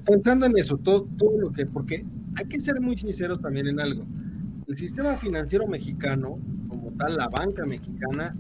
[0.06, 2.04] Pensando en eso, todo, todo lo que, porque
[2.36, 4.06] hay que ser muy sinceros también en algo.
[4.68, 8.36] El sistema financiero mexicano, como tal, la banca mexicana,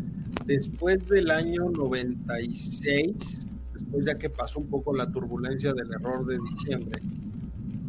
[0.45, 6.37] después del año 96, después ya que pasó un poco la turbulencia del error de
[6.37, 7.01] diciembre,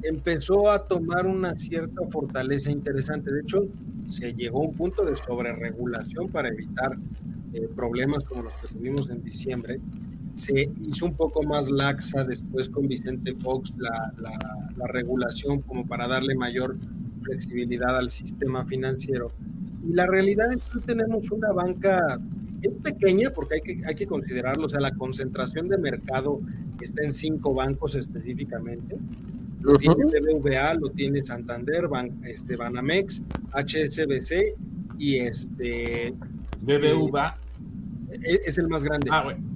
[0.03, 3.33] empezó a tomar una cierta fortaleza interesante.
[3.33, 3.69] De hecho,
[4.09, 6.99] se llegó a un punto de sobreregulación para evitar
[7.55, 9.81] eh, problemas como los que tuvimos en diciembre
[10.35, 16.09] se hizo un poco más laxa después con Vicente Fox la, la, regulación como para
[16.09, 16.77] darle mayor
[17.23, 19.31] flexibilidad al sistema financiero.
[19.89, 22.19] Y la realidad es que tenemos una banca,
[22.63, 26.41] es pequeña porque hay que, hay que considerarlo, o sea, la concentración de mercado
[26.81, 28.97] está en cinco bancos específicamente.
[29.61, 31.89] Lo tiene BBVA, lo tiene Santander,
[32.25, 34.57] este, Banamex, HSBC
[34.99, 36.13] y este...
[36.61, 37.35] BBVA.
[38.11, 39.09] Eh, es el más grande.
[39.13, 39.52] Ah, bueno.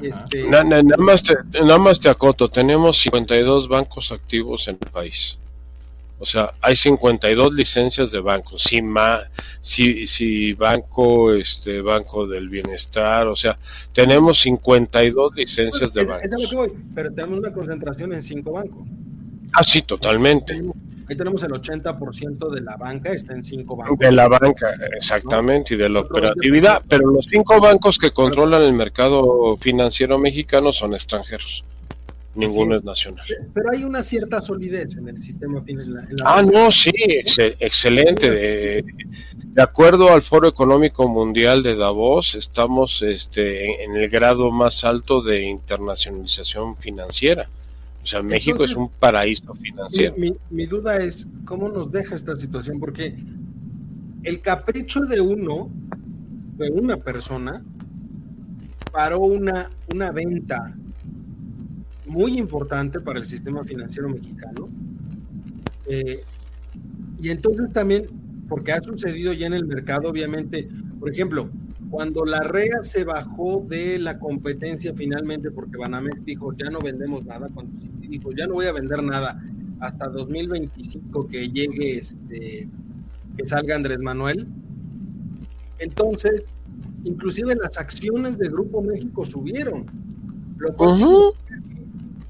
[0.00, 0.48] Este...
[0.48, 5.36] nada, más te, nada más te acoto, tenemos 52 bancos activos en el país.
[6.22, 8.58] O sea, hay 52 licencias de banco.
[8.58, 9.20] Si, ma,
[9.62, 13.58] si, si banco, este, banco del bienestar, o sea,
[13.94, 16.66] tenemos 52 licencias de banco.
[16.94, 18.86] pero tenemos una concentración en cinco bancos.
[19.54, 20.60] Ah, sí, totalmente.
[21.10, 23.98] Ahí tenemos el 80% de la banca, está en cinco bancos.
[23.98, 28.74] De la banca, exactamente, y de la operatividad, pero los cinco bancos que controlan el
[28.74, 31.64] mercado financiero mexicano son extranjeros
[32.34, 33.26] ninguno es nacional.
[33.52, 36.24] Pero hay una cierta solidez en el sistema financiero.
[36.24, 36.92] Ah, no, sí,
[37.58, 38.30] excelente.
[38.30, 38.84] De,
[39.62, 45.42] acuerdo al Foro Económico Mundial de Davos, estamos este, en el grado más alto de
[45.42, 47.48] internacionalización financiera.
[48.10, 50.16] O sea, México es un paraíso financiero.
[50.16, 52.80] Mi, mi, duda es, ¿cómo nos deja esta situación?
[52.80, 53.16] Porque
[54.24, 55.70] el capricho de uno,
[56.56, 57.62] de una persona,
[58.90, 60.76] paró una, una venta
[62.08, 64.68] muy importante para el sistema financiero mexicano.
[65.86, 66.24] Eh,
[67.22, 68.06] y entonces también,
[68.48, 70.68] porque ha sucedido ya en el mercado, obviamente,
[70.98, 71.48] por ejemplo,
[71.90, 77.24] cuando la REA se bajó de la competencia finalmente, porque Banamex dijo, ya no vendemos
[77.26, 79.42] nada, cuando dijo, ya no voy a vender nada
[79.80, 82.68] hasta 2025 que llegue, este,
[83.36, 84.46] que salga Andrés Manuel.
[85.78, 86.44] Entonces,
[87.04, 89.86] inclusive las acciones de Grupo México subieron,
[90.58, 91.32] lo cual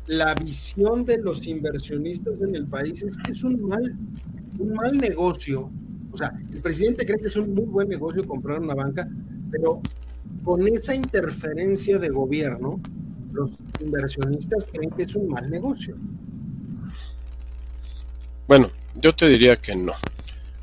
[0.06, 3.96] la visión de los inversionistas en el país es que es un mal,
[4.58, 5.70] un mal negocio.
[6.12, 9.08] O sea, el presidente cree que es un muy buen negocio comprar una banca,
[9.50, 9.80] pero
[10.44, 12.80] con esa interferencia de gobierno,
[13.32, 15.96] los inversionistas creen que es un mal negocio.
[18.46, 19.92] Bueno, yo te diría que no.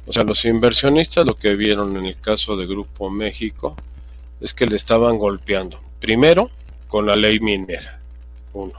[0.06, 3.76] O sea, los inversionistas lo que vieron en el caso de Grupo México
[4.40, 5.80] es que le estaban golpeando.
[6.00, 6.50] Primero,
[6.88, 8.00] con la ley minera.
[8.54, 8.74] Uno.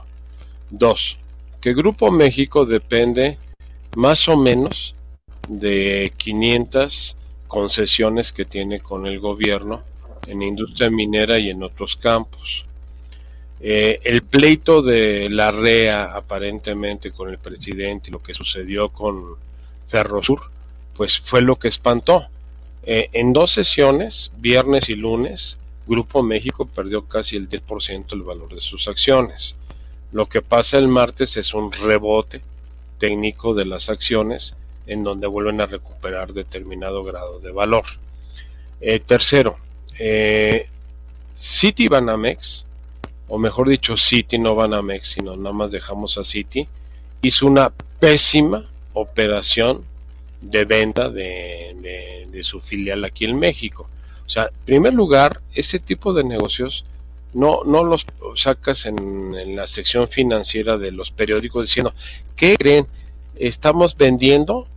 [0.69, 1.17] Dos,
[1.61, 3.37] que Grupo México depende
[3.95, 4.95] más o menos
[5.47, 7.17] de 500
[7.47, 9.81] concesiones que tiene con el gobierno
[10.29, 12.65] en industria minera y en otros campos.
[13.61, 19.35] Eh, el pleito de la REA aparentemente con el presidente y lo que sucedió con
[19.89, 20.39] Ferrosur,
[20.95, 22.27] pues fue lo que espantó.
[22.83, 28.53] Eh, en dos sesiones, viernes y lunes, Grupo México perdió casi el 10% del valor
[28.53, 29.55] de sus acciones.
[30.11, 32.41] Lo que pasa el martes es un rebote
[32.97, 34.55] técnico de las acciones
[34.87, 37.85] en donde vuelven a recuperar determinado grado de valor.
[38.81, 39.57] Eh, tercero,
[39.99, 40.67] eh,
[41.35, 42.65] City Banamex,
[43.27, 46.67] o mejor dicho, City no Banamex, sino nada más dejamos a City,
[47.21, 49.83] hizo una pésima operación
[50.41, 53.87] de venta de, de su filial aquí en México.
[54.25, 56.85] O sea, en primer lugar, ese tipo de negocios
[57.33, 61.93] no, no los sacas en, la sección financiera de los periódicos diciendo,
[62.35, 62.87] ¿qué creen?
[63.35, 64.67] Estamos vendiendo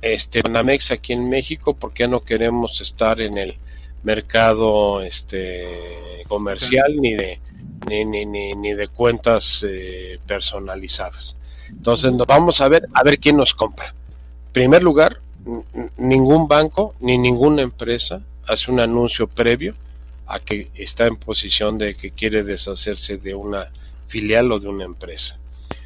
[0.00, 3.56] este Banamex aquí en México porque ya no queremos estar en el
[4.02, 7.40] mercado este comercial ni de
[7.88, 11.36] ni, ni, ni, de cuentas eh, personalizadas.
[11.68, 13.88] Entonces vamos a ver a ver quién nos compra.
[13.88, 15.18] En primer lugar,
[15.96, 19.74] ningún banco ni ninguna empresa hace un anuncio previo
[20.26, 23.68] a que está en posición de que quiere deshacerse de una
[24.08, 25.36] filial o de una empresa.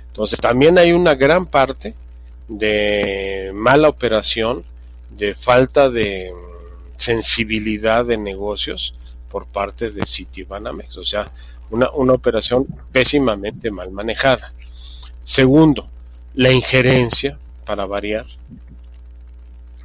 [0.08, 1.94] Entonces también hay una gran parte
[2.48, 4.64] de mala operación,
[5.10, 6.32] de falta de
[7.06, 8.94] sensibilidad de negocios
[9.30, 11.30] por parte de Citibanamex, o sea,
[11.70, 14.52] una, una operación pésimamente mal manejada.
[15.24, 15.88] Segundo,
[16.34, 18.26] la injerencia, para variar,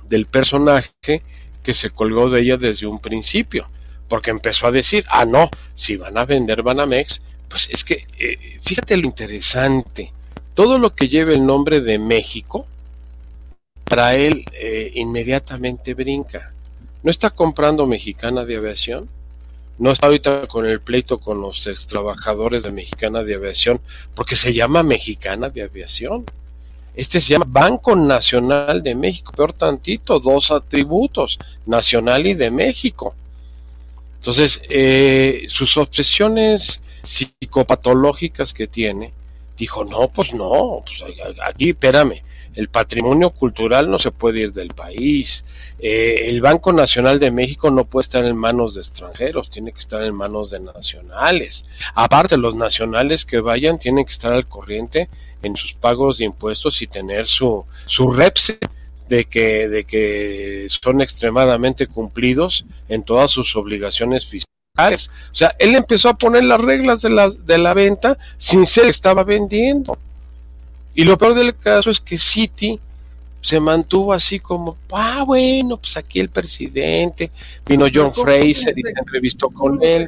[0.10, 1.22] del personaje
[1.64, 3.68] que se colgó de ella desde un principio
[4.12, 8.60] porque empezó a decir, ah, no, si van a vender Banamex, pues es que, eh,
[8.62, 10.12] fíjate lo interesante,
[10.54, 12.68] todo lo que lleve el nombre de México,
[13.86, 16.54] para él eh, inmediatamente brinca.
[17.04, 19.10] ¿No está comprando Mexicana de Aviación?
[19.80, 23.82] ¿No está ahorita con el pleito con los ex trabajadores de Mexicana de Aviación?
[24.14, 26.26] Porque se llama Mexicana de Aviación.
[26.94, 33.16] Este se llama Banco Nacional de México, peor tantito, dos atributos, Nacional y de México.
[34.20, 39.12] Entonces, eh, sus obsesiones psicopatológicas que tiene,
[39.58, 41.04] dijo, no, pues no, pues
[41.44, 42.22] aquí, espérame,
[42.56, 45.46] el patrimonio cultural no se puede ir del país,
[45.80, 49.80] eh, el Banco Nacional de México no puede estar en manos de extranjeros, tiene que
[49.80, 51.66] estar en manos de nacionales.
[51.96, 55.10] Aparte, los nacionales que vayan tienen que estar al corriente
[55.42, 58.60] en sus pagos de impuestos y tener su, su REPSE
[59.10, 65.10] de que, de que son extremadamente cumplidos en todas sus obligaciones fiscales.
[65.32, 68.86] O sea, él empezó a poner las reglas de la, de la venta sin ser
[68.86, 69.98] estaba vendiendo.
[70.94, 72.80] Y lo peor del caso es que Citi
[73.42, 77.32] se mantuvo así como, ah, bueno, pues aquí el presidente,
[77.66, 80.08] vino John Fraser y se entrevistó con él.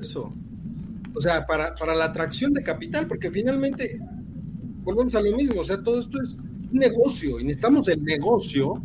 [0.00, 0.32] Eso?
[1.14, 4.00] O sea, para, para la atracción de capital, porque finalmente
[4.82, 6.36] volvemos a lo mismo, o sea, todo esto es
[6.72, 8.82] negocio y necesitamos el negocio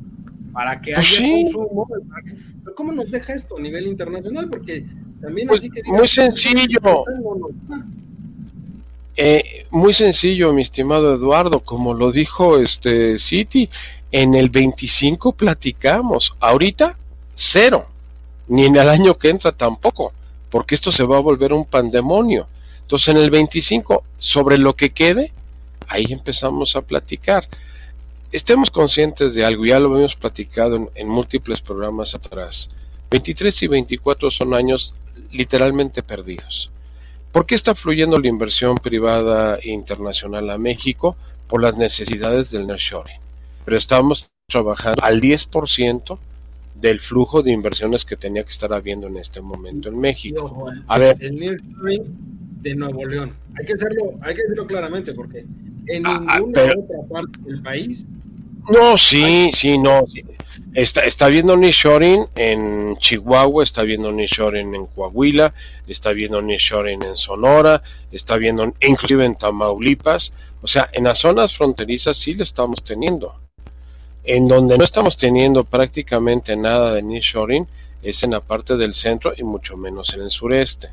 [0.53, 1.87] para que pues haya consumo.
[2.63, 4.49] Pero ¿cómo nos deja esto a nivel internacional?
[4.49, 4.85] Porque
[5.21, 5.81] también pues así que...
[5.85, 7.05] muy sencillo.
[9.21, 13.69] Eh, muy sencillo, mi estimado Eduardo, como lo dijo este City,
[14.13, 16.97] en el 25 platicamos, ahorita
[17.35, 17.85] cero,
[18.47, 20.13] ni en el año que entra tampoco,
[20.49, 22.47] porque esto se va a volver un pandemonio.
[22.79, 25.33] Entonces en el 25, sobre lo que quede,
[25.89, 27.45] ahí empezamos a platicar.
[28.31, 32.69] Estemos conscientes de algo, ya lo hemos platicado en, en múltiples programas atrás.
[33.11, 34.93] 23 y 24 son años
[35.29, 36.71] literalmente perdidos.
[37.31, 41.15] ¿Por qué está fluyendo la inversión privada internacional a México?
[41.47, 43.19] Por las necesidades del nearshoring.
[43.65, 46.17] Pero estamos trabajando al 10%
[46.75, 50.71] del flujo de inversiones que tenía que estar habiendo en este momento en México.
[50.87, 52.03] a ver, el nearshoring
[52.61, 53.31] de Nuevo León.
[53.57, 55.45] Hay que hacerlo, hay que decirlo claramente porque
[55.87, 58.05] en ah, ah, ninguna otra parte del país.
[58.67, 60.05] No, sí, sí, no.
[60.73, 65.53] Está, está viendo nearshoring en Chihuahua, está viendo nearshoring en Coahuila,
[65.87, 67.81] está viendo nearshoring en Sonora,
[68.11, 70.31] está viendo inclusive en Tamaulipas.
[70.61, 73.33] O sea, en las zonas fronterizas sí lo estamos teniendo.
[74.23, 77.65] En donde no estamos teniendo prácticamente nada de nearshoring
[78.03, 80.89] es en la parte del centro y mucho menos en el sureste.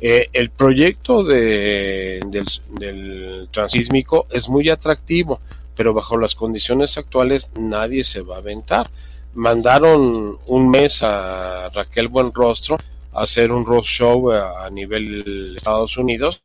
[0.00, 2.46] Eh, el proyecto de, del,
[2.78, 5.40] del transísmico es muy atractivo,
[5.78, 8.90] pero bajo las condiciones actuales nadie se va a aventar.
[9.34, 12.76] Mandaron un mes a Raquel Buenrostro
[13.12, 16.40] a hacer un roadshow a, a nivel Estados Unidos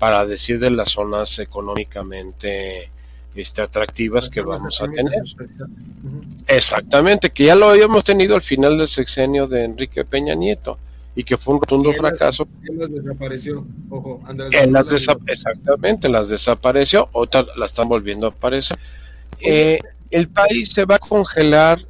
[0.00, 2.90] para decir de las zonas económicamente
[3.36, 5.14] este, atractivas que vamos a tener.
[6.48, 10.76] Exactamente, que ya lo habíamos tenido al final del sexenio de Enrique Peña Nieto
[11.14, 12.46] y que fue un rotundo fracaso.
[12.62, 14.18] las desapareció, ojo,
[14.68, 14.92] las
[15.26, 18.78] exactamente, las desapareció, otras las están volviendo a aparecer.
[19.40, 19.78] Eh,
[20.10, 21.84] el país se va a congelar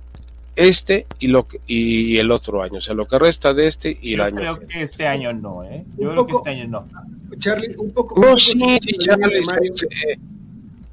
[0.54, 4.14] este y lo y el otro año, o sea, lo que resta de este y
[4.14, 4.36] el año.
[4.36, 5.84] Creo que este año no, ¿eh?
[5.98, 6.88] Yo creo que este año no.
[7.38, 8.20] Charlie, un poco.
[8.20, 9.42] No, sí, sí, Charlie,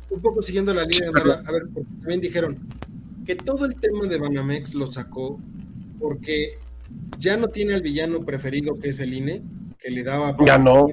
[0.10, 2.58] un poco siguiendo la línea, a ver, porque también dijeron
[3.26, 5.40] que todo el tema de Banamex lo sacó
[6.00, 6.58] porque
[7.18, 9.42] ya no tiene al villano preferido que es el INE,
[9.78, 10.36] que le daba.
[10.46, 10.90] Ya no.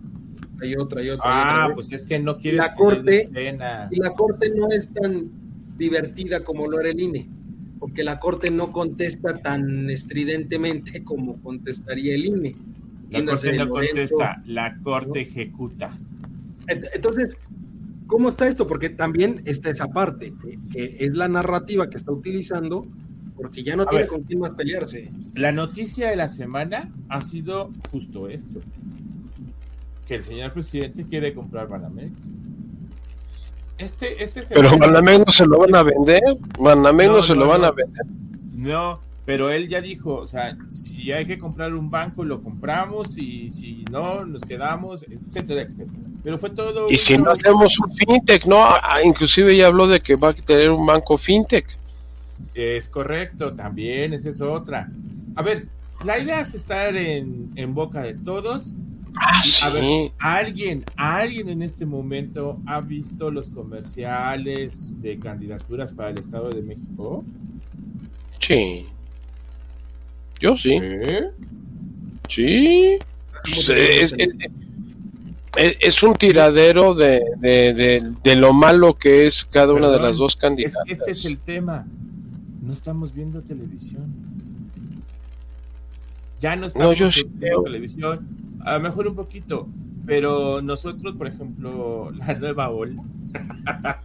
[0.62, 1.24] Y otra y otra.
[1.26, 3.28] Ah, pues es que no quiere la corte
[3.90, 5.30] Y la corte no es tan
[5.76, 7.28] divertida como lo era el INE
[7.78, 12.57] porque la Corte no contesta tan estridentemente como contestaría el INE.
[13.11, 15.97] La Corte no contesta, la Corte ejecuta.
[16.66, 17.38] Entonces,
[18.07, 18.66] ¿cómo está esto?
[18.66, 20.32] Porque también está esa parte,
[20.72, 22.86] que, es la narrativa que está utilizando,
[23.37, 25.11] porque ya no tiene con quién más pelearse.
[25.34, 28.61] La noticia de la semana ha sido justo esto,
[30.07, 32.12] que el señor presidente quiere comprar Banamex.
[33.78, 36.22] Este, este pero Banamex no se lo van a vender.
[36.59, 38.07] Banamex no, se lo van a vender.
[38.55, 43.18] No, pero él ya dijo, o sea, si hay que comprar un banco, lo compramos
[43.18, 45.91] y si no, nos quedamos, etcétera, etcétera.
[46.22, 46.91] Pero fue todo.
[46.91, 48.57] Y si no hacemos un fintech, ¿no?
[48.64, 51.66] Ah, inclusive ya habló de que va a tener un banco fintech.
[52.55, 54.91] Es correcto, también, esa es otra.
[55.34, 55.68] A ver,
[56.05, 58.74] la idea es estar en, en boca de todos
[59.18, 66.11] Ah, a ver, ¿alguien, alguien en este momento ha visto los comerciales de candidaturas para
[66.11, 67.24] el Estado de México?
[68.41, 68.84] Sí.
[70.39, 70.78] Yo sí.
[72.28, 72.99] Sí.
[75.57, 80.82] es, un tiradero de, de, lo malo que es cada una de las dos candidatas.
[80.87, 81.87] este es el tema.
[82.66, 84.12] No estamos viendo televisión.
[86.40, 88.26] Ya no estamos viendo televisión
[88.66, 89.68] a lo mejor un poquito,
[90.04, 93.00] pero nosotros, por ejemplo, la nueva ola,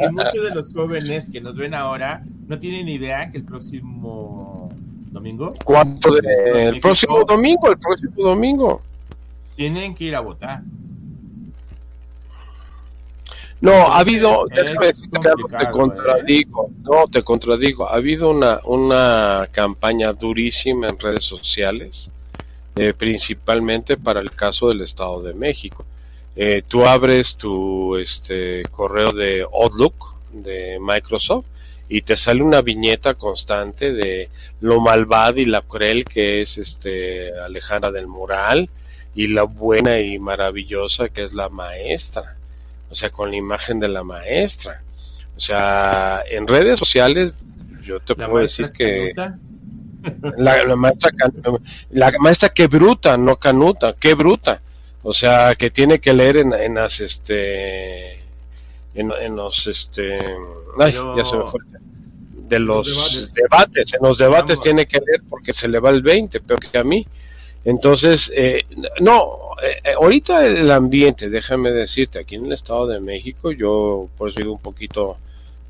[0.00, 4.70] y muchos de los jóvenes que nos ven ahora no tienen idea que el próximo
[5.12, 5.52] domingo.
[5.64, 7.70] ¿Cuánto de, el próximo domingo?
[7.70, 8.80] El próximo domingo.
[9.56, 10.62] Tienen que ir a votar.
[13.64, 16.72] No, ha habido, te contradigo, ¿eh?
[16.82, 22.10] no, te contradigo, ha habido una, una campaña durísima en redes sociales
[22.76, 25.86] eh, principalmente para el caso del Estado de México.
[26.34, 29.94] Eh, tú abres tu este, correo de Outlook
[30.32, 31.46] de Microsoft
[31.88, 34.28] y te sale una viñeta constante de
[34.60, 38.68] lo malvada y la cruel que es este Alejandra del Moral
[39.14, 42.34] y la buena y maravillosa que es la maestra,
[42.90, 44.82] o sea, con la imagen de la maestra.
[45.36, 47.44] O sea, en redes sociales,
[47.82, 49.12] yo te puedo decir que
[50.36, 51.10] la, maestra
[51.90, 54.60] la maestra que bruta, no canuta, qué bruta.
[55.02, 58.22] O sea, que tiene que leer en, en las este
[58.94, 60.18] en, los este
[60.78, 61.60] ay, ya se me fue
[62.48, 63.92] de los, debates.
[63.94, 66.84] en los debates tiene que leer porque se le va el 20, peor que a
[66.84, 67.06] mí.
[67.64, 68.64] Entonces, eh,
[69.00, 74.08] no, eh, eh, ahorita el ambiente, déjame decirte, aquí en el Estado de México, yo
[74.16, 75.16] por eso he ido un poquito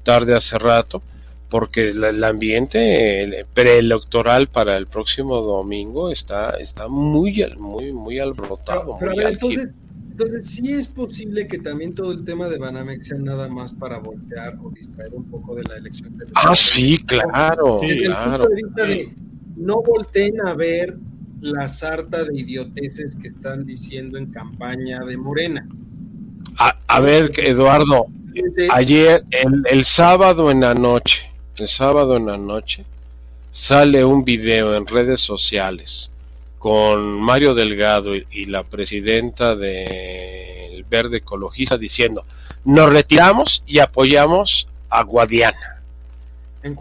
[0.03, 1.03] tarde hace rato,
[1.49, 8.97] porque el ambiente preelectoral para el próximo domingo está, está muy, muy, muy alborotado.
[8.99, 9.72] Pero, entonces,
[10.16, 13.99] entonces, sí es posible que también todo el tema de Banamex sea nada más para
[13.99, 16.16] voltear o distraer un poco de la elección.
[16.16, 17.80] De ah, sí, claro.
[17.80, 18.49] claro.
[19.57, 20.97] no volteen a ver
[21.45, 25.68] la sarta de idioteces que están diciendo en campaña de Morena.
[26.86, 28.07] A, ver, Eduardo,
[28.70, 32.84] ayer, el, el sábado en la noche, el sábado en la noche,
[33.51, 36.11] sale un video en redes sociales
[36.59, 42.24] con Mario Delgado y, la presidenta del Verde Ecologista diciendo,
[42.64, 45.74] nos retiramos y apoyamos a Guadiana.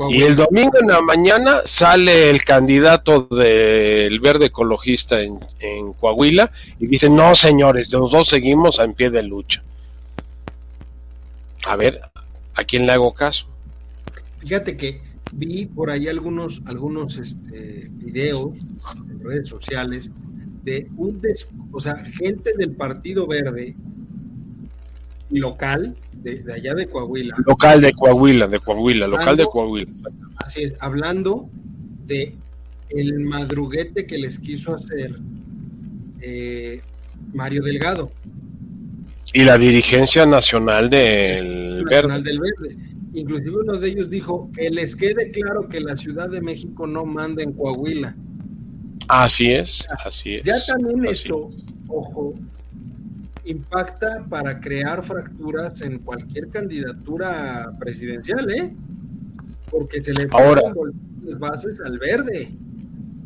[0.10, 6.52] Y el domingo en la mañana sale el candidato del Verde Ecologista en, en Coahuila
[6.80, 9.62] y dice, no señores, los dos seguimos en pie de lucha.
[11.66, 12.00] A ver,
[12.56, 13.46] ¿a quién le hago caso?
[14.40, 15.02] Fíjate que
[15.34, 18.58] vi por ahí algunos, algunos este, videos
[18.96, 20.12] en redes sociales
[20.64, 21.22] de un
[21.72, 23.76] o sea, gente del Partido Verde
[25.30, 27.36] local, de, allá de Coahuila.
[27.46, 29.92] Local de Coahuila, de Coahuila, local de Coahuila.
[30.38, 31.50] Así es, hablando
[32.06, 32.36] de
[32.90, 35.20] el madruguete que les quiso hacer
[36.22, 36.82] eh,
[37.34, 38.12] Mario Delgado.
[39.34, 42.78] Y la dirigencia nacional del nacional Del Verde
[43.14, 47.06] Inclusive uno de ellos dijo que les quede claro que la Ciudad de México no
[47.06, 48.16] manda en Coahuila.
[49.08, 50.44] Así es, así es.
[50.44, 51.50] Ya también eso,
[51.88, 52.34] ojo,
[53.46, 58.74] impacta para crear fracturas en cualquier candidatura presidencial, ¿eh?
[59.70, 60.74] Porque se le ponen
[61.24, 62.52] las bases al verde.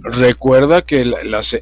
[0.02, 1.02] Recuerda que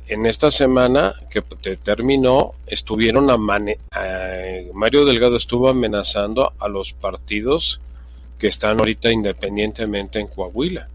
[0.08, 1.41] en esta semana que
[1.78, 7.80] terminó, estuvieron a, Mario Delgado estuvo amenazando a los partidos
[8.38, 10.88] que están ahorita independientemente en Coahuila.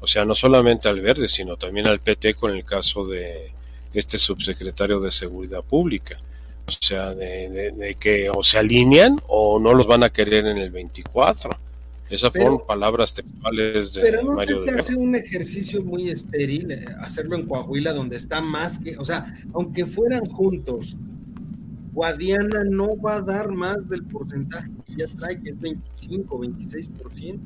[0.00, 3.52] O sea, no solamente al verde, sino también al PT con el caso de
[3.92, 6.18] este subsecretario de Seguridad Pública.
[6.68, 10.70] O sea, de, que o se alinean o no los van a querer en el
[10.70, 11.50] 24.
[12.10, 17.36] Esas fueron palabras textuales de pero no se hace un ejercicio muy estéril eh, hacerlo
[17.36, 20.96] en Coahuila donde está más que, o sea, aunque fueran juntos,
[21.92, 27.40] Guadiana no va a dar más del porcentaje que ya trae, que es 25, 26%.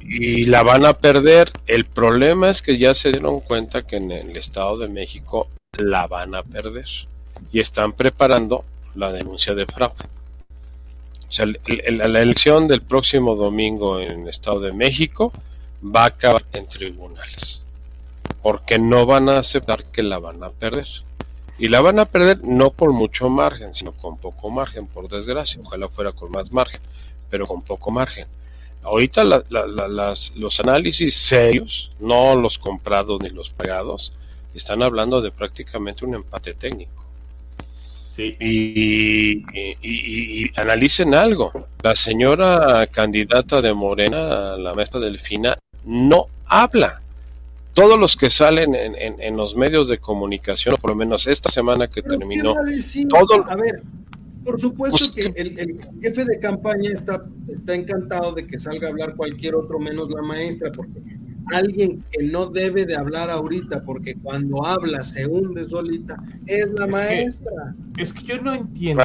[0.00, 1.52] Y la van a perder.
[1.66, 6.06] El problema es que ya se dieron cuenta que en el Estado de México la
[6.06, 6.86] van a perder.
[7.52, 8.64] Y están preparando
[8.94, 10.04] la denuncia de fraude.
[11.28, 15.32] O sea, la elección del próximo domingo en el Estado de México
[15.84, 17.62] va a acabar en tribunales.
[18.42, 20.86] Porque no van a aceptar que la van a perder.
[21.58, 25.60] Y la van a perder no por mucho margen, sino con poco margen, por desgracia.
[25.62, 26.80] Ojalá fuera con más margen,
[27.30, 28.26] pero con poco margen.
[28.82, 34.12] Ahorita las, los análisis serios, no los comprados ni los pagados,
[34.54, 37.04] están hablando de prácticamente un empate técnico.
[38.18, 38.34] Sí.
[38.40, 39.44] Y,
[39.80, 41.52] y, analicen algo.
[41.84, 47.00] La señora candidata de Morena, la maestra Delfina, no habla
[47.74, 51.48] todos los que salen en, en, los medios de comunicación, o por lo menos esta
[51.48, 53.82] semana que terminó, A ver,
[54.44, 58.90] por supuesto pues, que el, jefe de campaña está, está encantado de que salga a
[58.90, 60.98] hablar cualquier otro menos la maestra, porque
[61.52, 66.86] alguien que no debe de hablar ahorita, porque cuando habla se hunde solita, es la
[66.86, 67.74] maestra.
[67.96, 69.04] es que yo no entiendo.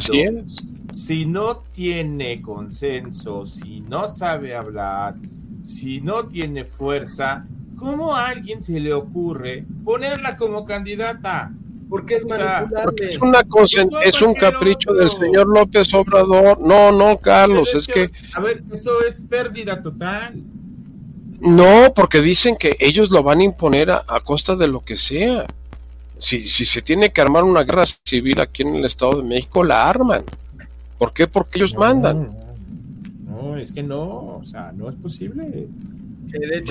[0.94, 5.16] Si no tiene consenso, si no sabe hablar,
[5.64, 7.46] si no tiene fuerza,
[7.84, 11.52] ¿Cómo a alguien se le ocurre ponerla como candidata?
[11.89, 13.10] Porque es manipulable.
[13.10, 13.41] es, una
[14.06, 16.60] es un capricho del señor López Obrador.
[16.62, 20.41] No, no, Carlos, es, que, A ver, eso es pérdida total.
[21.44, 25.46] No, porque dicen que ellos lo van a imponer a, costa de lo que sea.
[26.18, 29.62] Si, si se tiene que armar una guerra civil aquí en el Estado de México,
[29.62, 30.24] la arman.
[30.98, 31.28] ¿Por qué?
[31.28, 32.30] Porque ellos mandan.
[33.26, 35.68] No, es que no, o sea, no es posible.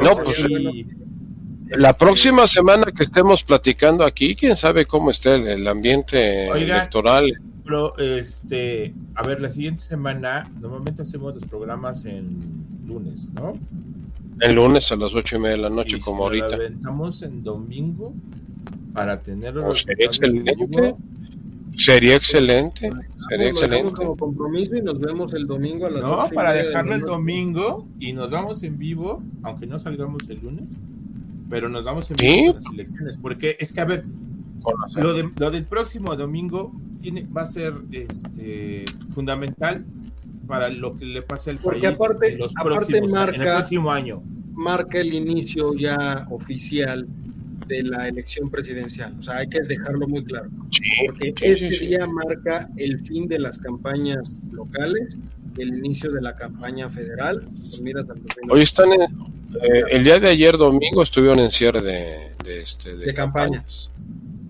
[0.03, 0.39] no, pues,
[1.69, 7.31] la próxima semana que estemos platicando aquí, quién sabe cómo esté el, ambiente electoral
[7.65, 12.29] Pero, este, a ver, la siguiente semana, normalmente hacemos los programas en
[12.87, 13.53] lunes, ¿no?
[14.41, 16.49] El lunes a las ocho y media de la noche, como ahorita.
[16.49, 18.15] Lo aventamos en domingo
[18.93, 19.69] para tenerlo.
[19.69, 20.55] Oh, sería excelente.
[21.77, 22.91] Sería excelente.
[23.29, 23.93] Sería excelente.
[23.93, 28.13] como compromiso y nos vemos el domingo a las No, para dejarlo el domingo y
[28.13, 30.79] nos vamos en vivo, aunque no salgamos el lunes,
[31.49, 33.17] pero nos vamos en vivo las elecciones.
[33.17, 34.05] Porque es que, a ver,
[34.95, 39.85] lo, lo, del próximo domingo tiene, va a ser este, fundamental
[40.47, 43.43] para lo que le pase al Porque país aparte, en los aparte próximos, marca, en
[43.43, 44.23] el próximo año.
[44.53, 47.07] Marca el inicio ya oficial
[47.67, 49.15] de la elección presidencial.
[49.19, 50.51] O sea, hay que dejarlo muy claro.
[50.71, 55.17] Sí, porque sí, este sí, día marca el fin de las campañas locales,
[55.59, 57.41] el inicio de la campaña federal.
[57.41, 57.81] Pues
[58.51, 62.97] Hoy están en, eh, el día de ayer domingo estuvieron en cierre de, de, este,
[62.97, 63.91] de, de campañas.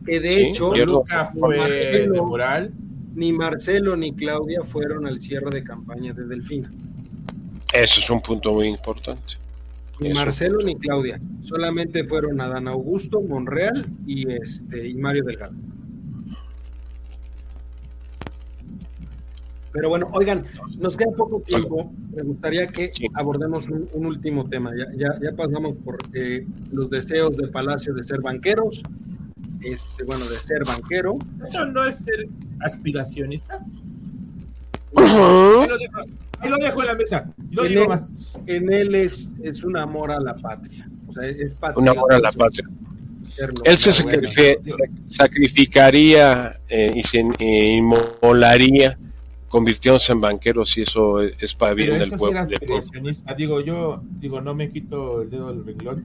[0.05, 2.73] Que de Sí, hecho Nunca fue de moral.
[3.15, 6.71] Ni Marcelo ni Claudia fueron al cierre de campaña de Delfina.
[7.73, 9.35] Eso es un punto muy importante.
[10.01, 10.17] Ni Eso.
[10.17, 11.21] Marcelo ni Claudia.
[11.43, 15.55] Solamente fueron Adán Augusto, Monreal y este y Mario Delgado.
[19.73, 20.45] Pero bueno, oigan,
[20.79, 21.91] nos queda poco tiempo.
[22.15, 24.71] Me gustaría que abordemos un, un último tema.
[24.77, 28.83] Ya, ya, ya pasamos por eh, los deseos del Palacio de ser banqueros,
[29.65, 31.17] este, bueno, de ser banquero.
[31.47, 32.29] Eso no es ser
[32.61, 33.61] aspiracionista.
[34.97, 36.01] Ahí lo dejo,
[36.41, 37.33] ahí lo dejo en la mesa.
[37.51, 38.13] No En digo él, más.
[38.47, 40.89] en él es, es un amor a la patria.
[41.09, 42.69] O sea, es Un amor a la patria.
[43.65, 43.93] Él se
[45.09, 48.99] sacrificaría eh, y se eh, inmolaría
[49.53, 52.43] convirtiéndose en banquero si eso es, es para bien del sí pueblo.
[53.37, 56.05] Digo, yo digo, no me quito el dedo del renglón,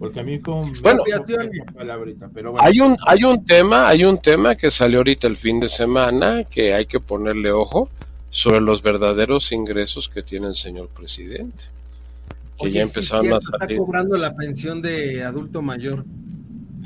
[0.00, 1.04] porque a mí como me Bueno.
[1.06, 2.66] choca esa palabrita, pero bueno.
[2.66, 6.42] Hay un, hay un tema, hay un tema que salió ahorita el fin de semana
[6.42, 7.88] que hay que ponerle ojo
[8.30, 11.66] sobre los verdaderos ingresos que tiene el señor presidente.
[12.58, 13.76] Que Oye, ya sí, empezaron cierto, a salir.
[13.76, 16.04] Está cobrando la pensión de adulto mayor.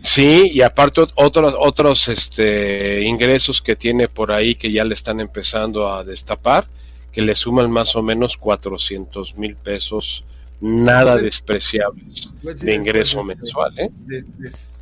[0.02, 4.94] Sí, y aparte ot- otros otros este ingresos que tiene por ahí que ya le
[4.94, 6.66] están empezando a destapar,
[7.12, 10.24] que le suman más o menos 400 mil pesos
[10.60, 13.90] nada Pues, despreciables Pues, sí, de después, ingreso este, mensual, ¿eh?
[14.06, 14.24] de-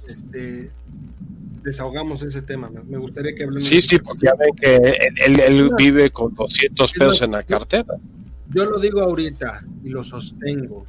[0.08, 0.70] este,
[1.62, 2.70] desahogamos ese tema.
[2.70, 3.68] Me, gustaría que hablemos.
[3.68, 7.42] Sí, sí, porque ya ven que él, él- él vive con 200 pesos en la
[7.42, 7.94] cartera.
[8.52, 10.86] Yo lo digo ahorita y lo sostengo.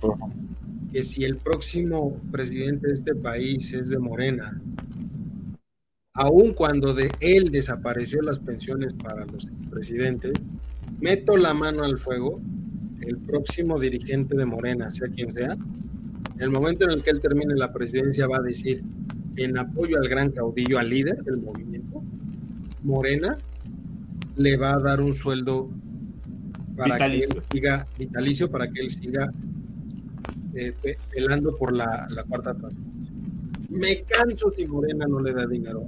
[0.91, 4.61] Que si el próximo presidente de este país es de Morena,
[6.13, 10.33] aun cuando de él desapareció las pensiones para los presidentes,
[10.99, 12.41] meto la mano al fuego,
[13.01, 17.21] el próximo dirigente de Morena, sea quien sea, en el momento en el que él
[17.21, 18.83] termine la presidencia va a decir,
[19.37, 22.03] en apoyo al gran caudillo, al líder del movimiento,
[22.83, 23.37] Morena
[24.35, 25.69] le va a dar un sueldo
[26.75, 29.31] para que él siga vitalicio, para que él siga
[30.55, 32.91] eh, pe- pelando por la, la cuarta transformación.
[33.69, 35.83] Me canso si Morena no le da dinero.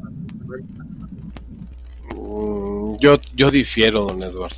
[2.16, 4.56] Mm, Yo, yo difiero, don Eduardo.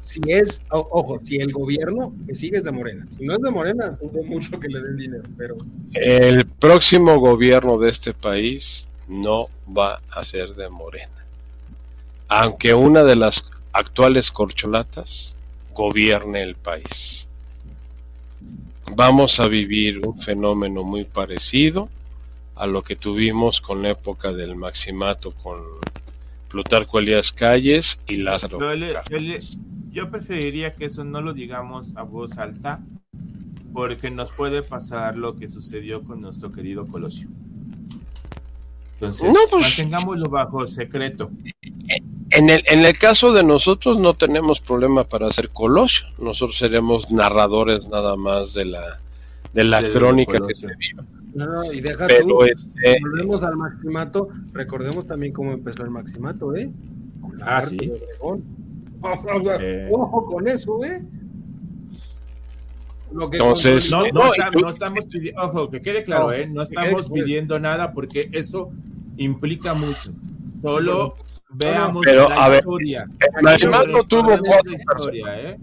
[0.00, 3.40] Si es, o- ojo, si el gobierno que sigue es de Morena, si no es
[3.40, 5.56] de Morena, hubo mucho que le den dinero, pero
[5.92, 11.12] El próximo gobierno de este país no va a ser de Morena.
[12.28, 15.34] Aunque una de las actuales corcholatas
[15.74, 17.27] gobierne el país.
[18.94, 21.88] Vamos a vivir un fenómeno muy parecido
[22.56, 25.58] a lo que tuvimos con la época del maximato con
[26.48, 29.58] Plutarco Elías Calles y Lázaro Yo, le- yo, le- Cárdenas.
[29.92, 32.80] yo preferiría que eso no lo digamos a voz alta,
[33.72, 37.28] porque nos puede pasar lo que sucedió con nuestro querido Colosio.
[39.00, 41.30] Entonces, No, pues- mantengámoslo bajo secreto.
[42.30, 46.06] En el, en el caso de nosotros no tenemos problema para hacer colosio.
[46.18, 48.98] Nosotros seremos narradores nada más de la,
[49.54, 51.04] de la crónica que se vio.
[51.34, 55.90] no, no, y deja Pero tú, este, volvemos al maximato, recordemos también cómo empezó el
[55.90, 56.70] maximato, ¿eh?
[57.22, 57.76] Con la Ah, sí.
[57.76, 58.44] de Obregón.
[59.00, 59.88] Ojo, Eh.
[59.92, 61.00] ojo con eso, ¿eh?
[63.12, 66.02] Lo que Entonces, No, no, no, está- y tú- no estamos pidiendo, ojo, que quede
[66.02, 66.46] claro, No, ¿eh?
[66.46, 68.70] no estamos pidiendo nada porque eso
[69.18, 70.10] implica mucho.
[70.60, 71.14] Solo
[71.50, 73.06] veamos Pero, la a ver, historia.
[73.36, 75.58] el Maximato tuvo cuatro historia, ¿eh?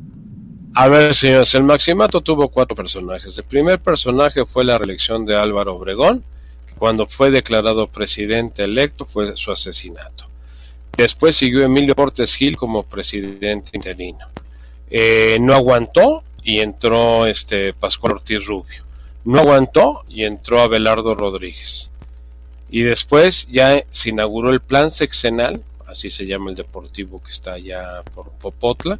[0.77, 3.37] A ver, señores, el Maximato tuvo cuatro personajes.
[3.37, 6.23] El primer personaje fue la reelección de Álvaro Obregón,
[6.67, 10.25] que cuando fue declarado presidente electo fue su asesinato.
[10.97, 14.27] Después siguió Emilio Portes Gil como presidente interino.
[14.89, 18.83] Eh, no aguantó y entró este Pascual Ortiz Rubio.
[19.23, 21.89] No aguantó y entró Abelardo Rodríguez.
[22.69, 25.61] Y después ya se inauguró el plan sexenal
[25.95, 28.99] así se llama el deportivo que está allá por Popotla,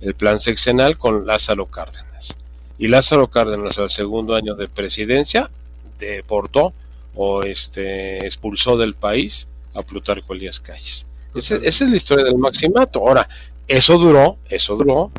[0.00, 2.36] el plan sexenal con Lázaro Cárdenas.
[2.78, 5.48] Y Lázaro Cárdenas al segundo año de presidencia
[5.98, 6.74] deportó
[7.14, 11.06] o este expulsó del país a Plutarco Elías Calles.
[11.34, 12.98] esa es la historia del maximato.
[13.00, 13.26] Ahora,
[13.66, 15.10] eso duró, eso duró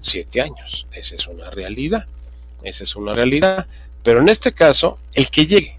[0.00, 0.86] siete años.
[0.92, 2.06] Esa es una realidad.
[2.62, 3.66] Esa es una realidad.
[4.02, 5.76] Pero en este caso, el que llegue,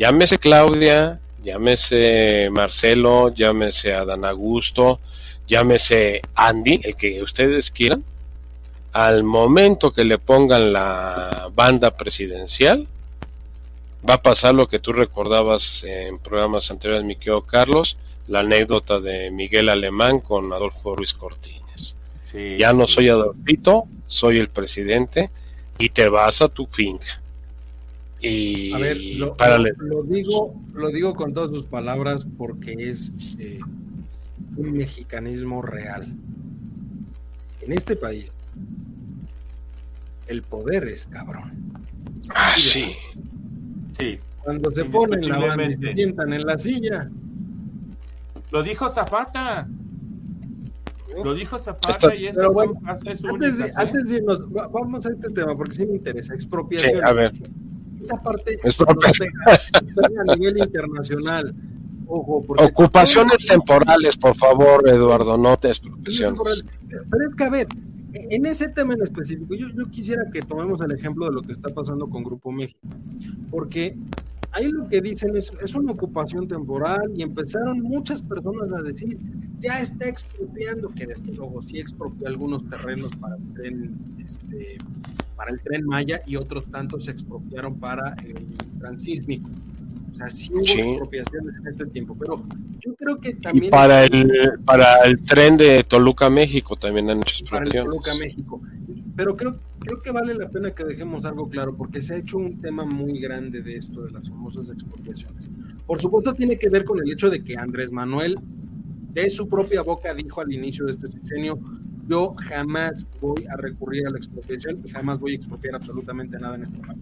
[0.00, 4.98] llámese Claudia, llámese Marcelo, llámese Adán Augusto,
[5.46, 8.02] llámese Andy, el que ustedes quieran,
[8.92, 12.88] al momento que le pongan la banda presidencial,
[14.08, 19.00] va a pasar lo que tú recordabas en programas anteriores, mi querido Carlos, la anécdota
[19.00, 21.94] de Miguel Alemán con Adolfo Ruiz Cortines.
[22.56, 25.28] ya no soy Adolfito, soy el presidente
[25.78, 27.19] y te vas a tu finca.
[28.20, 29.34] Y a ver, lo,
[29.78, 33.60] lo, digo, lo digo con todas sus palabras porque es eh,
[34.56, 36.14] un mexicanismo real.
[37.62, 38.30] En este país,
[40.26, 41.72] el poder es cabrón.
[42.34, 42.94] Ah, sí.
[43.98, 44.18] Sí.
[44.42, 47.10] Cuando se ponen la banda y se sientan en la silla.
[48.50, 49.68] Lo dijo Zapata.
[51.24, 52.74] Lo dijo Zapata y eso bueno,
[53.06, 56.34] es antes, de, antes de irnos, vamos a este tema porque sí me interesa.
[56.34, 57.04] Expropiación.
[57.04, 57.32] a ver.
[58.02, 58.58] Esa parte
[60.28, 61.54] a nivel internacional.
[62.06, 66.64] Ojo, Ocupaciones temporales, por favor, Eduardo, no te expropiaciones.
[66.88, 67.68] Pero es que, a ver,
[68.12, 71.52] en ese tema en específico, yo, yo, quisiera que tomemos el ejemplo de lo que
[71.52, 72.80] está pasando con Grupo México,
[73.50, 73.96] porque
[74.52, 79.18] ahí lo que dicen es, es una ocupación temporal y empezaron muchas personas a decir,
[79.60, 84.78] ya está expropiando, que desde luego sí expropió algunos terrenos para tren, este,
[85.40, 88.46] para el tren Maya y otros tantos se expropiaron para el
[88.78, 89.48] transísmico.
[90.10, 92.44] O sea, sí hubo expropiaciones en este tiempo, pero
[92.78, 93.64] yo creo que también...
[93.64, 97.72] Y para el, para el tren de Toluca, México también han hecho expropiaciones.
[97.72, 98.60] Para el Toluca, México.
[99.16, 102.36] Pero creo, creo que vale la pena que dejemos algo claro, porque se ha hecho
[102.36, 105.48] un tema muy grande de esto, de las famosas expropiaciones.
[105.86, 108.38] Por supuesto, tiene que ver con el hecho de que Andrés Manuel,
[109.12, 111.58] de su propia boca, dijo al inicio de este sexenio,
[112.08, 116.56] yo jamás voy a recurrir a la expropiación y jamás voy a expropiar absolutamente nada
[116.56, 116.98] en este país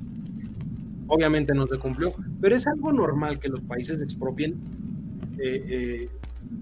[1.08, 4.52] obviamente no se cumplió, pero es algo normal que los países expropien
[5.38, 6.08] eh, eh,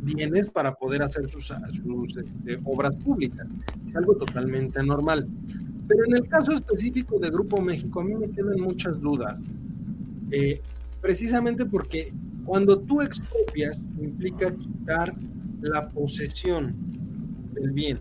[0.03, 3.47] bienes para poder hacer sus, este, obras públicas.
[3.87, 5.29] Es algo totalmente normal.
[5.89, 9.41] Pero en el caso específico de Grupo México, a mí me quedan muchas dudas.
[10.31, 10.61] Eh,
[11.01, 12.13] precisamente porque
[12.45, 15.15] cuando tú expropias implica quitar
[15.63, 16.75] la posesión
[17.53, 17.99] del bien.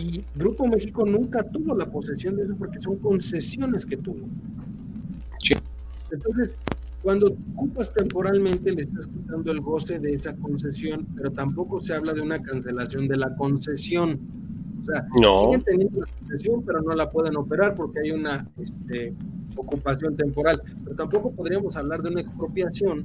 [0.00, 4.26] Y Grupo México nunca tuvo la posesión de eso porque son concesiones que tuvo.
[6.10, 6.56] Entonces,
[7.02, 12.12] cuando ocupas temporalmente le estás quitando el goce de esa concesión, pero tampoco se habla
[12.12, 14.20] de una cancelación de la concesión.
[14.80, 15.44] O sea, no.
[15.44, 19.14] siguen teniendo la concesión, pero no la pueden operar porque hay una este,
[19.56, 20.62] ocupación temporal.
[20.84, 23.04] Pero tampoco podríamos hablar de una expropiación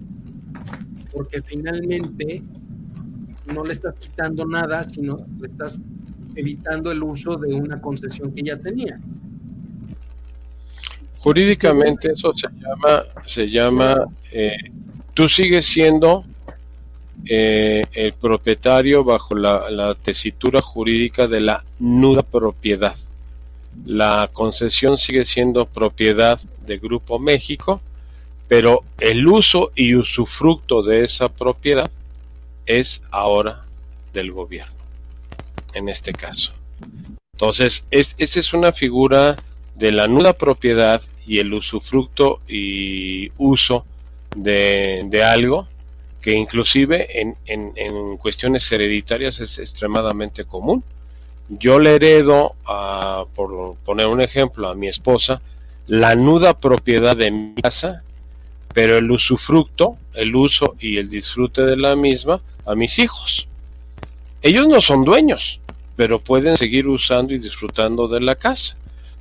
[1.12, 2.42] porque finalmente
[3.54, 5.80] no le estás quitando nada, sino le estás
[6.36, 9.00] evitando el uso de una concesión que ya tenía.
[11.18, 14.56] Jurídicamente eso se llama, se llama, eh,
[15.14, 16.24] tú sigues siendo
[17.26, 22.96] eh, el propietario bajo la, la, tesitura jurídica de la nuda propiedad.
[23.86, 27.82] La concesión sigue siendo propiedad de Grupo México,
[28.50, 31.90] pero el uso y usufructo de esa propiedad
[32.66, 33.64] es ahora
[34.12, 34.74] del gobierno
[35.74, 36.52] en este caso.
[37.34, 39.38] Entonces, es, esa es una figura
[39.76, 43.86] de la nuda propiedad y el usufructo y uso
[44.36, 45.68] de, algo
[46.22, 50.84] que inclusive en, en, cuestiones hereditarias es extremadamente común.
[51.50, 55.40] Yo le heredo, a, por poner un ejemplo, a mi esposa,
[55.88, 58.04] la nuda propiedad de mi casa,
[58.74, 63.48] pero el usufructo, el uso y el disfrute de la misma a mis hijos.
[64.42, 65.60] Ellos no son dueños,
[65.96, 68.76] pero pueden seguir usando y disfrutando de la casa.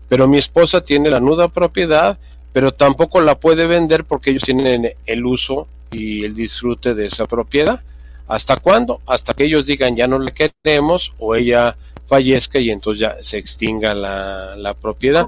[0.09, 2.19] Pero mi esposa tiene la nuda propiedad,
[2.53, 7.27] pero tampoco la puede vender porque ellos tienen el uso y el disfrute de esa
[7.27, 7.81] propiedad.
[8.27, 9.01] ¿Hasta cuándo?
[9.07, 11.77] Hasta que ellos digan ya no le queremos o ella
[12.07, 15.27] fallezca y entonces ya se extinga la, propiedad.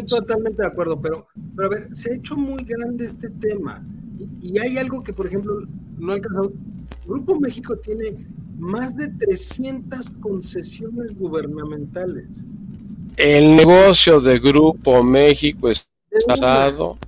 [0.00, 3.82] Estoy totalmente de acuerdo, pero, pero a ver, se ha hecho muy grande este tema.
[4.18, 5.60] Y, y hay algo que, por ejemplo,
[5.98, 6.52] no ha alcanzado.
[7.06, 8.26] Grupo México tiene
[8.58, 12.26] más de 300 concesiones gubernamentales.
[13.16, 15.86] El negocio de Grupo México está
[16.28, 16.98] basado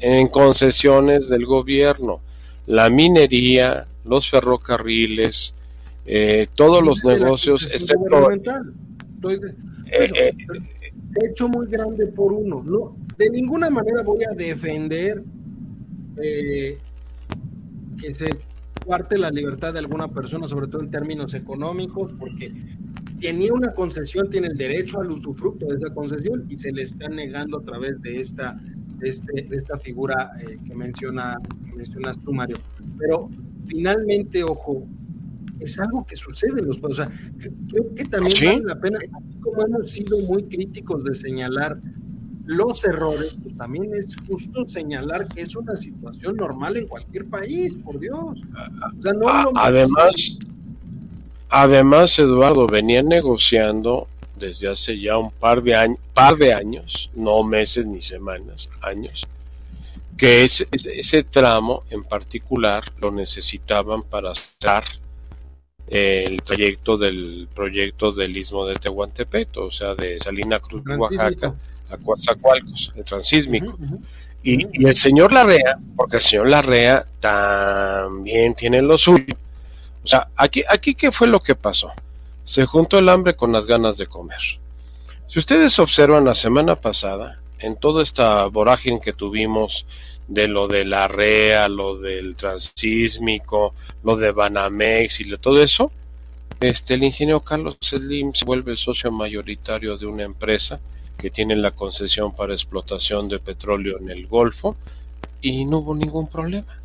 [0.00, 2.20] en concesiones del gobierno.
[2.66, 5.54] la minería, los ferrocarriles,
[6.06, 8.30] eh, todos los negocios, excepto...
[9.92, 10.32] Eh, eh,
[11.14, 12.62] hecho muy grande por uno.
[12.62, 15.22] No, de ninguna manera voy a defender
[16.16, 18.30] que se
[18.86, 22.52] parte la libertad de alguna persona, sobre todo en términos económicos, porque
[23.20, 27.08] tenía una concesión, tiene el derecho al usufructo de esa concesión y se le está
[27.08, 28.58] negando a través de esta,
[29.02, 31.36] este, de esta figura eh, que, menciona,
[31.76, 32.56] mencionas tú, Mario.
[32.98, 33.28] Pero
[33.66, 34.86] finalmente, ojo,
[35.60, 37.06] es algo que sucede en los países.
[37.06, 37.20] O sea,
[37.68, 38.98] creo que también vale la pena,
[39.40, 41.80] como hemos sido muy críticos de señalar
[42.50, 47.74] los errores, pues también es justo señalar que es una situación normal en cualquier país,
[47.74, 48.18] por Dios.
[48.18, 50.38] O sea, no además,
[51.48, 57.44] además, Eduardo, venía negociando desde hace ya un par de, años, par de años, no
[57.44, 59.28] meses ni semanas, años,
[60.16, 64.82] que ese, ese tramo en particular lo necesitaban para estar
[65.90, 71.52] el trayecto del proyecto del istmo de Tehuantepec, o sea, de Salina Cruz, Oaxaca,
[71.90, 73.76] a Coatzacoalcos, el transísmico.
[74.44, 79.34] y, el señor Larrea, porque el señor Larrea también tiene lo suyo.
[80.04, 81.90] O sea, aquí, aquí ¿qué fue lo que pasó?
[82.44, 84.40] Se juntó el hambre con las ganas de comer.
[85.26, 89.86] Si ustedes observan la semana pasada, en toda esta vorágine que tuvimos
[90.30, 93.74] de lo de la REA, lo del transísmico,
[94.04, 95.90] lo de Banamex y de todo eso,
[96.60, 100.78] este, el ingeniero Carlos Slim se vuelve el socio mayoritario de una empresa
[101.18, 104.76] que tienen la concesión para explotación de petróleo en el Golfo
[105.42, 106.78] y no hubo ningún problema.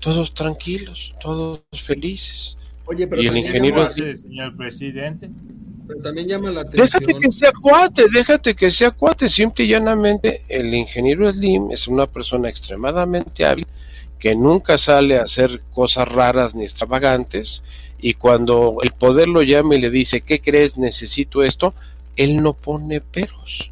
[0.00, 2.58] Todos tranquilos, todos felices.
[2.86, 5.30] Oye, pero y el ingeniero señor presidente.
[5.90, 6.86] Pero también llama la atención.
[6.86, 9.28] Déjate que sea cuate, déjate que sea cuate.
[9.28, 13.66] Simple y llanamente, el ingeniero Slim es una persona extremadamente hábil
[14.20, 17.64] que nunca sale a hacer cosas raras ni extravagantes.
[18.00, 20.78] Y cuando el poder lo llama y le dice, ¿qué crees?
[20.78, 21.74] Necesito esto
[22.16, 23.70] él no pone peros.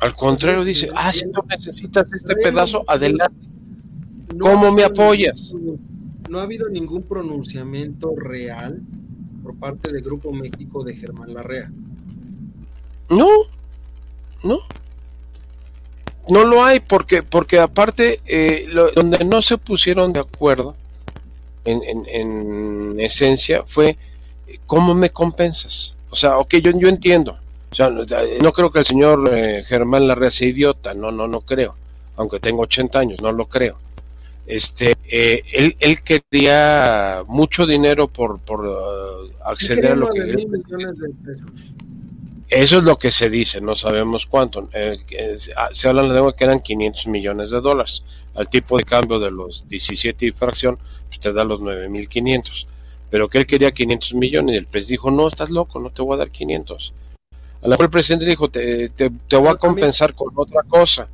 [0.00, 3.36] Al contrario, dice, ah, si tú necesitas este pedazo, adelante.
[4.40, 5.54] ¿Cómo me apoyas?
[6.28, 8.80] No ha habido ningún pronunciamiento real
[9.42, 11.70] por parte del Grupo México de Germán Larrea.
[13.08, 13.28] No,
[14.42, 14.58] no.
[16.28, 20.76] No lo hay porque, porque aparte, eh, donde no se pusieron de acuerdo,
[21.64, 23.96] en, en, en esencia, fue
[24.66, 25.96] cómo me compensas.
[26.10, 27.36] O sea, ok, yo, yo entiendo.
[27.70, 31.40] O sea, no creo que el señor eh, Germán Larrea sea idiota, no, no, no
[31.40, 31.74] creo.
[32.16, 33.78] Aunque tengo 80 años, no lo creo.
[34.46, 40.46] Este, eh, él, él quería mucho dinero por, por uh, acceder a lo que...
[42.48, 44.68] Eso es lo que se dice, no sabemos cuánto.
[44.74, 44.98] Eh,
[45.56, 48.04] ah, se habla de que eran 500 millones de dólares.
[48.34, 50.76] Al tipo de cambio de los 17 y fracción,
[51.10, 52.66] usted pues da los 9.500
[53.12, 56.00] pero que él quería 500 millones y el presidente dijo, no, estás loco, no te
[56.00, 56.94] voy a dar 500.
[57.60, 61.10] A la cual el presidente dijo, te, te, voy a compensar con otra cosa.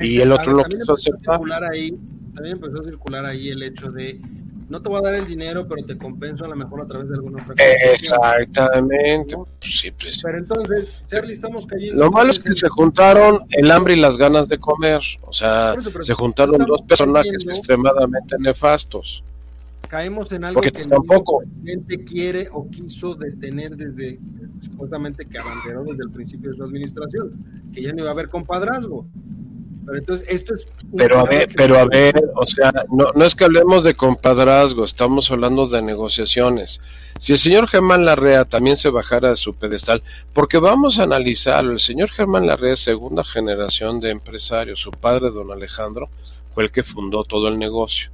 [0.00, 1.40] y el otro lo quiso aceptar.
[1.70, 1.94] Ahí,
[2.34, 4.20] también empezó a circular ahí el hecho de,
[4.68, 7.08] no te voy a dar el dinero, pero te compenso a lo mejor a través
[7.08, 7.64] de alguna otra cosa.
[7.92, 9.36] Exactamente.
[9.60, 10.20] Sí, pues.
[10.22, 12.04] Pero entonces, Charlie, estamos cayendo.
[12.04, 15.00] Lo malo es que se juntaron el hambre y las ganas de comer.
[15.22, 19.22] O sea, se juntaron dos personajes extremadamente nefastos
[19.92, 24.18] caemos en algo que el presidente quiere o quiso detener desde,
[24.56, 28.30] supuestamente que abanderó desde el principio de su administración, que ya no iba a haber
[28.30, 29.06] compadrazgo.
[29.84, 30.68] Pero entonces esto es...
[30.96, 34.84] Pero a ver, pero a ver, o sea, no, no es que hablemos de compadrazgo,
[34.84, 36.80] estamos hablando de negociaciones.
[37.18, 40.02] Si el señor Germán Larrea también se bajara de su pedestal,
[40.32, 45.30] porque vamos a analizarlo, el señor Germán Larrea es segunda generación de empresarios, su padre,
[45.30, 46.08] don Alejandro,
[46.54, 48.10] fue el que fundó todo el negocio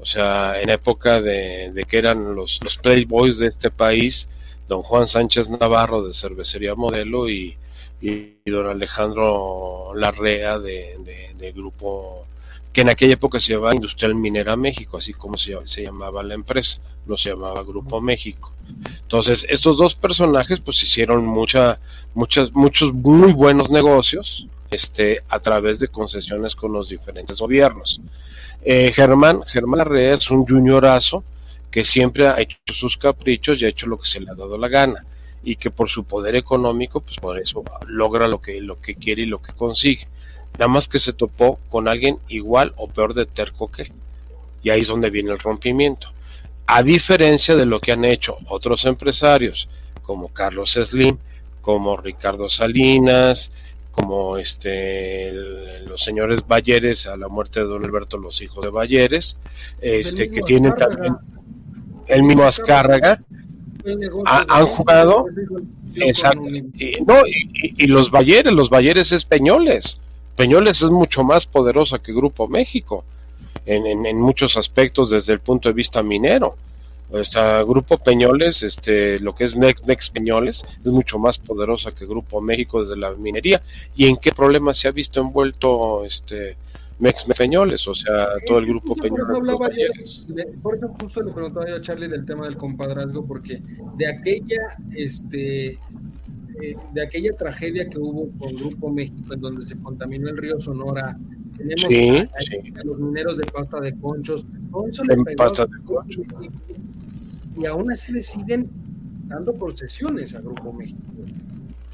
[0.00, 4.28] o sea, en época de, que eran los, los playboys de este país,
[4.68, 7.56] don Juan Sánchez Navarro de Cervecería Modelo y,
[8.00, 12.24] don Alejandro Larrea de, grupo
[12.72, 16.34] que en aquella época se llamaba Industrial Minera México, así como se, se, llamaba la
[16.34, 18.52] empresa, no se llamaba Grupo México.
[19.00, 21.78] Entonces, estos dos personajes pues hicieron mucha,
[22.14, 28.00] muchas, muchos muy buenos negocios este, a través de concesiones con los diferentes gobiernos.
[28.62, 31.24] Eh, Germán, Germán Larrea es un juniorazo
[31.70, 34.58] que siempre ha hecho sus caprichos y ha hecho lo que se le ha dado
[34.58, 35.02] la gana
[35.48, 39.22] y que por su poder económico, pues por eso logra lo que, lo que quiere
[39.22, 40.06] y lo que consigue.
[40.58, 43.92] Nada más que se topó con alguien igual o peor de terco que él.
[44.62, 46.08] Y ahí es donde viene el rompimiento.
[46.66, 49.70] A diferencia de lo que han hecho otros empresarios,
[50.02, 51.16] como Carlos Slim,
[51.62, 53.50] como Ricardo Salinas,
[53.90, 55.32] como este
[55.86, 59.38] los señores Balleres a la muerte de don Alberto, los hijos de Balleres,
[59.80, 61.16] este que tienen también
[62.06, 63.22] el mismo Azcárraga,
[64.26, 65.26] han jugado
[65.96, 66.48] exacto,
[67.06, 69.98] no, y, los Balleres, los Balleres españoles,
[70.36, 70.82] Peñoles.
[70.82, 73.04] Es mucho más poderosa que Grupo México
[73.66, 76.56] en, en muchos aspectos desde el punto de vista minero.
[77.10, 82.40] Nuestra Grupo Peñoles, este, lo que es Mex, Peñoles, es mucho más poderosa que Grupo
[82.42, 83.62] México desde la minería.
[83.96, 86.56] ¿Y en qué problema se ha visto envuelto este
[86.98, 87.86] Mex Peñoles?
[87.86, 90.26] O sea, todo el Grupo Peñoles.
[90.62, 93.62] Por, eso justo le preguntaba yo a Charlie del tema del compadrazgo, porque
[93.96, 99.78] de aquella, este, eh, de aquella tragedia que hubo con Grupo México, en donde se
[99.78, 101.16] contaminó el río Sonora,
[101.56, 106.26] tenemos a, los mineros de pasta de conchos, todo eso le pasta de conchos
[107.56, 108.70] y aún así le siguen
[109.26, 111.00] dando procesiones a Grupo México.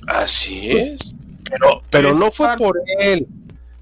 [0.06, 1.14] Así pues, es,
[1.50, 3.26] pero, pero no fue por él.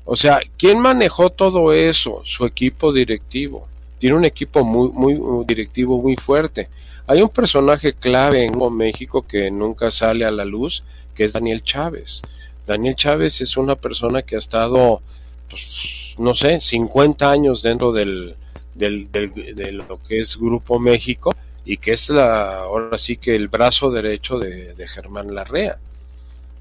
[0.05, 2.23] O sea, ¿quién manejó todo eso?
[2.25, 3.69] Su equipo directivo.
[3.99, 6.69] Tiene un equipo muy, muy directivo muy fuerte.
[7.07, 10.83] Hay un personaje clave en México que nunca sale a la luz,
[11.15, 12.23] que es Daniel Chávez.
[12.67, 15.03] Daniel Chávez es una persona que ha estado,
[15.51, 18.35] pues, no sé, 50 años dentro del,
[18.75, 21.31] del, de lo que es Grupo México
[21.65, 25.79] y que es la, ahora sí que el brazo derecho de, Germán Larrea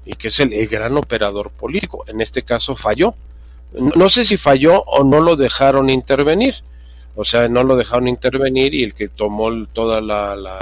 [0.04, 2.04] y que es el, gran operador político.
[2.06, 3.14] En este caso falló.
[3.74, 6.54] No, sé si falló o no lo dejaron intervenir.
[7.14, 10.58] O sea, no lo dejaron intervenir y el que tomó toda la, la,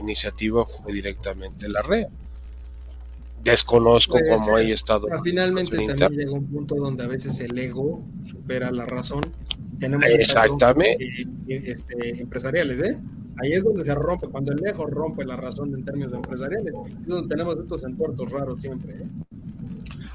[0.00, 2.08] iniciativa fue directamente Larrea.
[3.44, 5.06] Desconozco cómo haya estado.
[5.22, 9.22] finalmente también llega un punto donde a veces el ego supera la razón.
[9.78, 11.26] Tenemos Exactamente.
[11.46, 12.98] este, empresariales, ¿eh?
[13.42, 17.06] Ahí es donde se rompe, cuando el lejos rompe la razón en términos empresariales, es
[17.06, 18.94] donde tenemos estos entuertos raros siempre.
[18.94, 19.06] ¿eh?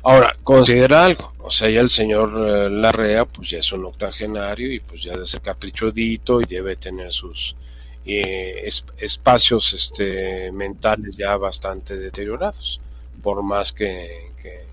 [0.04, 4.72] Ahora, considera algo, o sea, ya el señor eh, Larrea, pues ya es un octogenario
[4.72, 7.56] y pues ya debe ser caprichodito y debe tener sus
[8.06, 12.80] eh, espacios este, mentales ya bastante deteriorados,
[13.22, 14.66] por más que, que,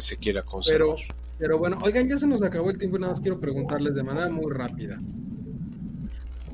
[0.00, 0.96] se quiera conservar.
[0.96, 3.94] Pero, pero bueno, oigan, ya se nos acabó el tiempo y nada más quiero preguntarles
[3.94, 4.98] de manera muy rápida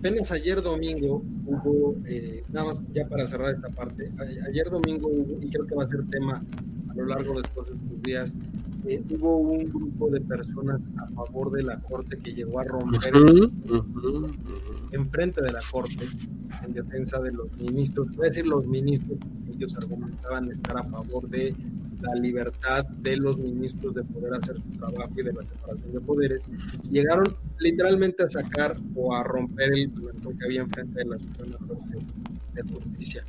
[0.00, 4.10] apenas ayer domingo hubo, eh, nada más ya para cerrar esta parte,
[4.48, 6.42] ayer domingo hubo, y creo que va a ser tema
[6.88, 7.66] a lo largo de estos
[8.02, 8.32] días,
[8.86, 13.12] eh, hubo un grupo de personas a favor de la Corte que llegó a romper
[14.92, 16.06] enfrente de la Corte
[16.64, 19.18] en defensa de los ministros, voy a decir los ministros,
[19.52, 21.54] ellos argumentaban estar a favor de
[22.00, 26.00] la libertad de los ministros de poder hacer su trabajo y de la separación de
[26.00, 26.48] poderes,
[26.90, 27.26] llegaron
[27.58, 31.98] literalmente a sacar o a romper el plantón que había enfrente de la Suprema Corte
[32.54, 33.24] de Justicia.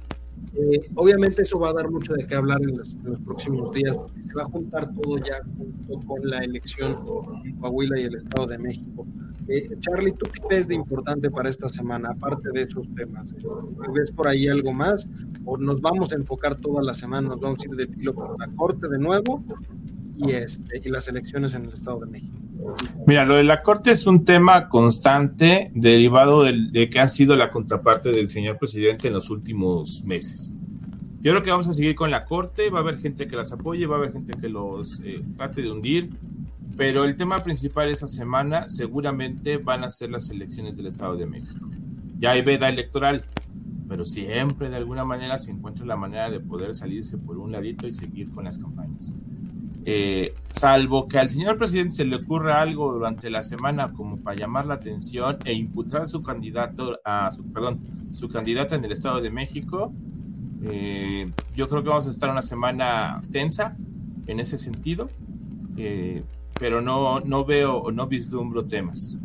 [0.53, 2.95] Eh, obviamente eso va a dar mucho de qué hablar en los,
[3.25, 6.97] próximos días, porque se va a juntar todo ya junto con la elección
[7.45, 9.07] en Coahuila y el Estado de México.
[9.51, 13.33] Eh, Charlie, ¿tú qué ves de importante para esta semana, aparte de esos temas?
[13.93, 15.09] ¿Ves por ahí algo más?
[15.43, 18.37] ¿O nos vamos a enfocar toda la semana, nos vamos a ir de filo con
[18.39, 19.43] la Corte de nuevo
[20.17, 22.37] y, este, y las elecciones en el Estado de México?
[23.05, 27.49] Mira, lo de la Corte es un tema constante derivado de que ha sido la
[27.49, 30.53] contraparte del señor presidente en los últimos meses.
[31.21, 33.51] Yo creo que vamos a seguir con la Corte, va a haber gente que las
[33.51, 36.09] apoye, va a haber gente que los eh, trate de hundir,
[36.75, 41.27] pero el tema principal esa semana seguramente van a ser las elecciones del Estado de
[41.27, 41.69] México.
[42.17, 43.21] Ya hay veda electoral,
[43.87, 47.87] pero siempre de alguna manera se encuentra la manera de poder salirse por un ladito
[47.87, 49.13] y seguir con las campañas.
[49.85, 54.37] Eh, salvo que al señor presidente se le ocurra algo durante la semana como para
[54.37, 57.79] llamar la atención e impulsar a su candidato, a su, perdón,
[58.11, 59.93] su candidata en el Estado de México,
[60.63, 63.75] eh, yo creo que vamos a estar una semana tensa
[64.27, 65.09] en ese sentido,
[65.77, 66.23] eh,
[66.59, 69.15] pero no, no veo, no vislumbro temas.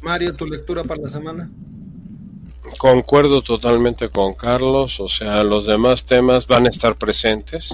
[0.00, 1.50] Mario, ¿tu lectura para la semana?
[2.76, 7.70] Concuerdo totalmente con Carlos, o sea, los demás temas van a estar presentes.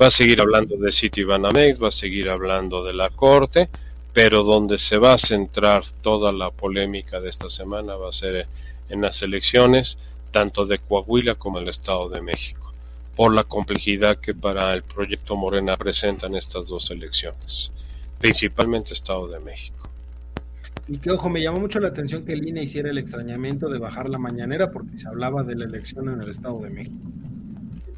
[0.00, 3.68] Va a seguir hablando de City Banamex, va a seguir hablando de la Corte,
[4.12, 8.46] pero donde se va a centrar toda la polémica de esta semana va a ser
[8.88, 9.98] en las elecciones,
[10.30, 12.72] tanto de Coahuila como el Estado de México,
[13.14, 17.72] por la complejidad que para el proyecto Morena presentan estas dos elecciones,
[18.18, 19.76] principalmente Estado de México.
[20.88, 23.78] Y que, ojo, me llamó mucho la atención que el INE hiciera el extrañamiento de
[23.78, 26.96] bajar la mañanera porque se hablaba de la elección en el Estado de México.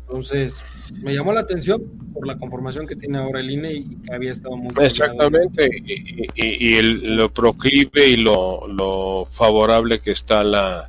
[0.08, 0.64] Entonces,
[1.02, 1.82] me llamó la atención
[2.14, 4.72] por la conformación que tiene ahora el INE y que había estado muy...
[4.80, 5.68] Exactamente,
[6.34, 10.88] y, el, lo proclive y lo, favorable que está la,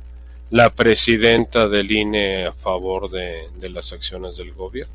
[0.50, 4.92] la presidenta del INE a favor de, de las acciones del gobierno.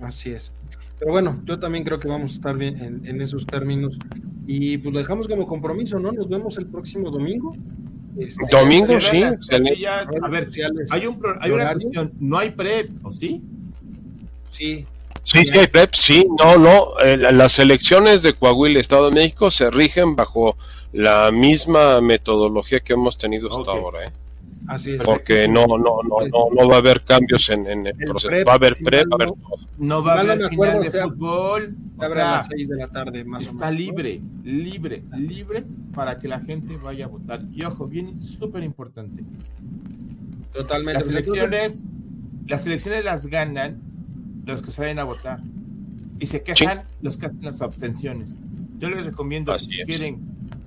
[0.00, 0.52] Así es.
[0.98, 3.98] Pero bueno, yo también creo que vamos a estar bien en, esos términos.
[4.46, 6.12] Y pues lo dejamos como compromiso, ¿no?
[6.12, 7.54] Nos vemos el próximo domingo.
[8.18, 9.22] Este, domingo, sí.
[9.22, 10.48] a ver,
[10.90, 13.42] hay, un, hay una cuestión, no hay PREP, ¿o sí?
[14.50, 14.86] Sí.
[15.22, 16.98] Sí, sí hay PREP, sí, no, no.
[17.04, 20.56] Eh, las elecciones de Coahuila, Estado de México, se rigen bajo
[20.92, 24.12] la misma metodología que hemos tenido hasta ahora, ¿eh?
[25.04, 28.44] Porque no, no, no, no, no va a haber cambios en, en el, proceso.
[28.44, 29.56] va a haber pre, va a haber todo.
[29.78, 31.76] No va a haber final de fútbol.
[31.96, 35.64] O sea, a las 6 de la tarde, más está libre, libre, libre
[35.94, 37.42] para que la gente vaya a votar.
[37.52, 39.22] Y ojo, bien, súper importante.
[40.52, 41.00] Totalmente.
[41.00, 41.84] Las elecciones,
[42.46, 43.80] las elecciones las ganan
[44.44, 45.40] los que salen a votar.
[46.18, 48.36] Y se quejan los que hacen las abstenciones.
[48.78, 50.20] Yo les recomiendo si quieren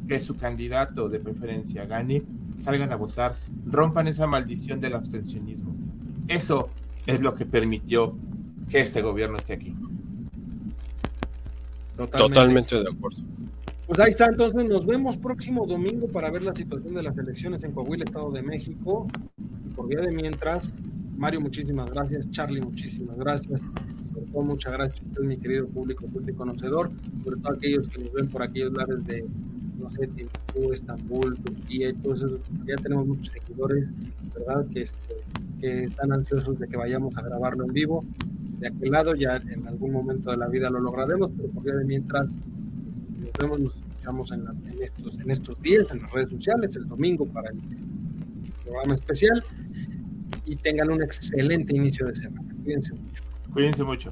[0.07, 2.23] que su candidato de preferencia gane,
[2.59, 3.35] salgan a votar,
[3.65, 5.75] rompan esa maldición del abstencionismo.
[6.27, 6.69] Eso
[7.05, 8.15] es lo que permitió
[8.69, 9.75] que este gobierno esté aquí.
[11.95, 13.23] Totalmente, de acuerdo.
[13.87, 17.63] Pues ahí está, entonces nos vemos próximo domingo para ver la situación de las elecciones
[17.63, 19.07] en Coahuila, Estado de México.
[19.75, 20.73] por vía de mientras,
[21.17, 22.29] Mario, muchísimas gracias.
[22.29, 23.59] Charlie, muchísimas gracias.
[24.13, 26.91] Sobre todo, muchas gracias a usted, mi querido público, público conocedor,
[27.23, 29.25] sobre todo aquellos que nos ven por aquellos lares de
[29.79, 33.91] no sé, Timbuktu, Estambul, Turquía y todo eso, ya tenemos muchos seguidores,
[34.33, 34.65] ¿verdad?
[34.73, 35.15] Que, este,
[35.59, 38.03] que están ansiosos de que vayamos a grabarlo en vivo.
[38.59, 41.85] De aquel lado ya en algún momento de la vida lo lograremos, pero por de
[41.85, 42.35] mientras
[42.87, 46.87] este, nos vemos, nos escuchamos en, estos, en estos días, en las redes sociales, el
[46.87, 47.57] domingo para el
[48.63, 49.43] programa especial
[50.45, 52.53] y tengan un excelente inicio de semana.
[52.63, 53.23] Cuídense mucho.
[53.53, 54.11] Cuídense mucho.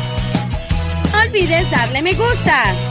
[1.21, 2.90] Olvides darle me gusta.